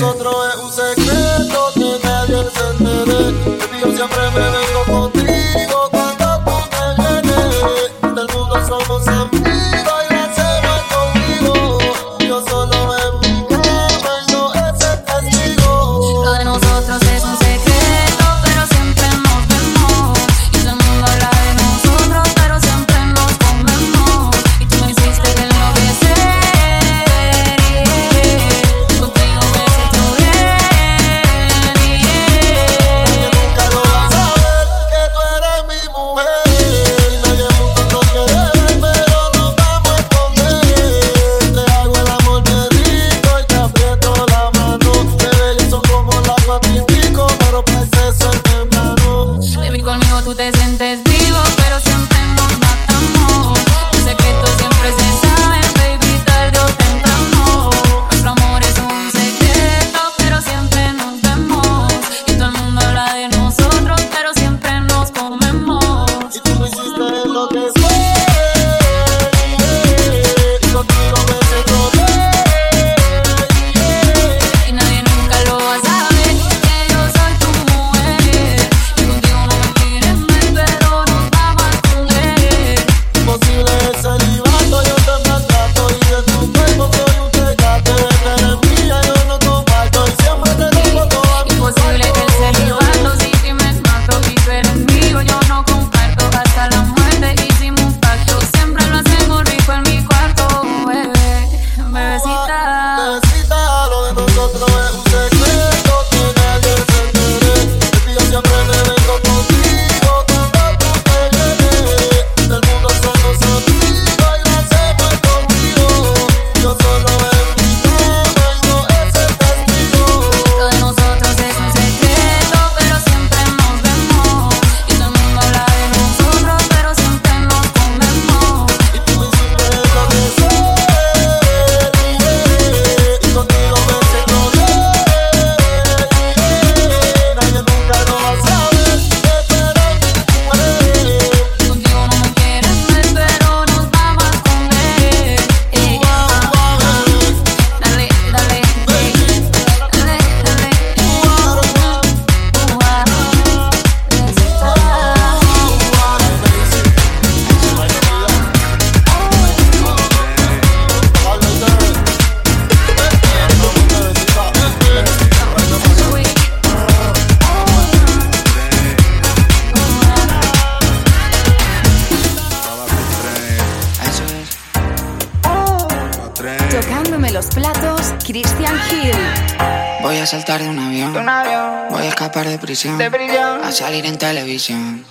A 183.63 183.71
salir 183.71 184.05
en 184.05 184.17
televisión. 184.17 185.05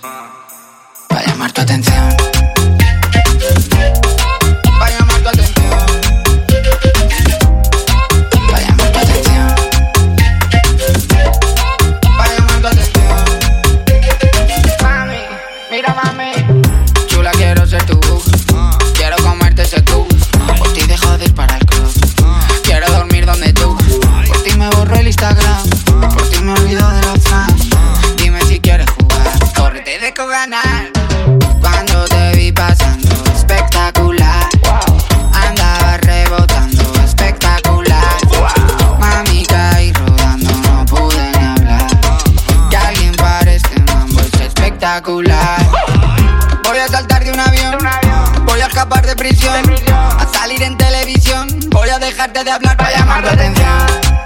Voy 48.45 48.61
a 48.61 48.67
escapar 48.67 49.05
de 49.05 49.15
prisión. 49.15 49.53
A 49.93 50.25
salir 50.31 50.61
en 50.63 50.77
televisión. 50.77 51.47
Voy 51.69 51.89
a 51.89 51.99
dejarte 51.99 52.43
de 52.43 52.51
hablar 52.51 52.77
para 52.77 52.97
llamar 52.97 53.23
tu 53.23 53.29
atención. 53.29 54.24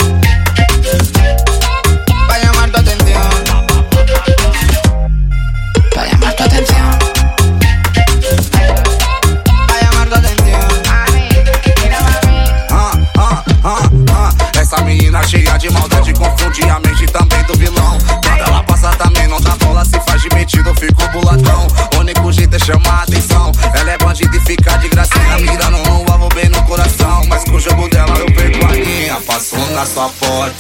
Na 29.80 29.86
sua 29.86 30.09
porta 30.09 30.55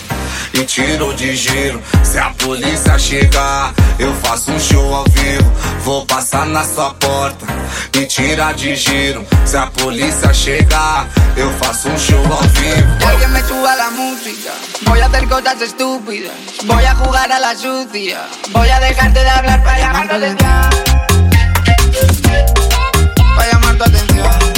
e 0.53 0.63
tirou 0.63 1.13
de 1.13 1.35
giro. 1.35 1.83
Se 2.05 2.17
a 2.17 2.29
polícia 2.29 2.97
chegar, 2.97 3.73
eu 3.99 4.15
faço 4.23 4.49
um 4.49 4.57
show 4.57 4.95
ao 4.95 5.03
vivo. 5.09 5.51
Vou 5.83 6.05
passar 6.05 6.45
na 6.45 6.63
sua 6.63 6.93
porta 6.93 7.45
e 7.97 8.05
tirar 8.05 8.53
de 8.53 8.77
giro. 8.77 9.27
Se 9.45 9.57
a 9.57 9.67
polícia 9.67 10.33
chegar, 10.33 11.05
eu 11.35 11.51
faço 11.55 11.89
um 11.89 11.99
show 11.99 12.23
ao 12.31 12.41
vivo. 12.43 13.05
Alguien 13.05 13.45
suba 13.45 13.75
la 13.75 13.89
música. 13.91 14.51
Voy 14.85 15.01
a 15.01 15.07
hacer 15.07 15.27
cosas 15.27 15.61
estúpidas. 15.63 16.31
Voy 16.63 16.85
a 16.85 16.95
jugar 16.95 17.29
a 17.29 17.39
la 17.39 17.53
sucia. 17.57 18.21
Voy 18.51 18.69
a 18.69 18.79
dejarte 18.79 19.19
de 19.19 19.29
hablar 19.29 19.61
para 19.63 19.79
llamar 19.79 20.07
tu 20.07 20.15
atención. 20.15 20.69
Para 23.35 23.51
llamar 23.51 23.75
tu 23.77 23.83
atención. 23.83 24.48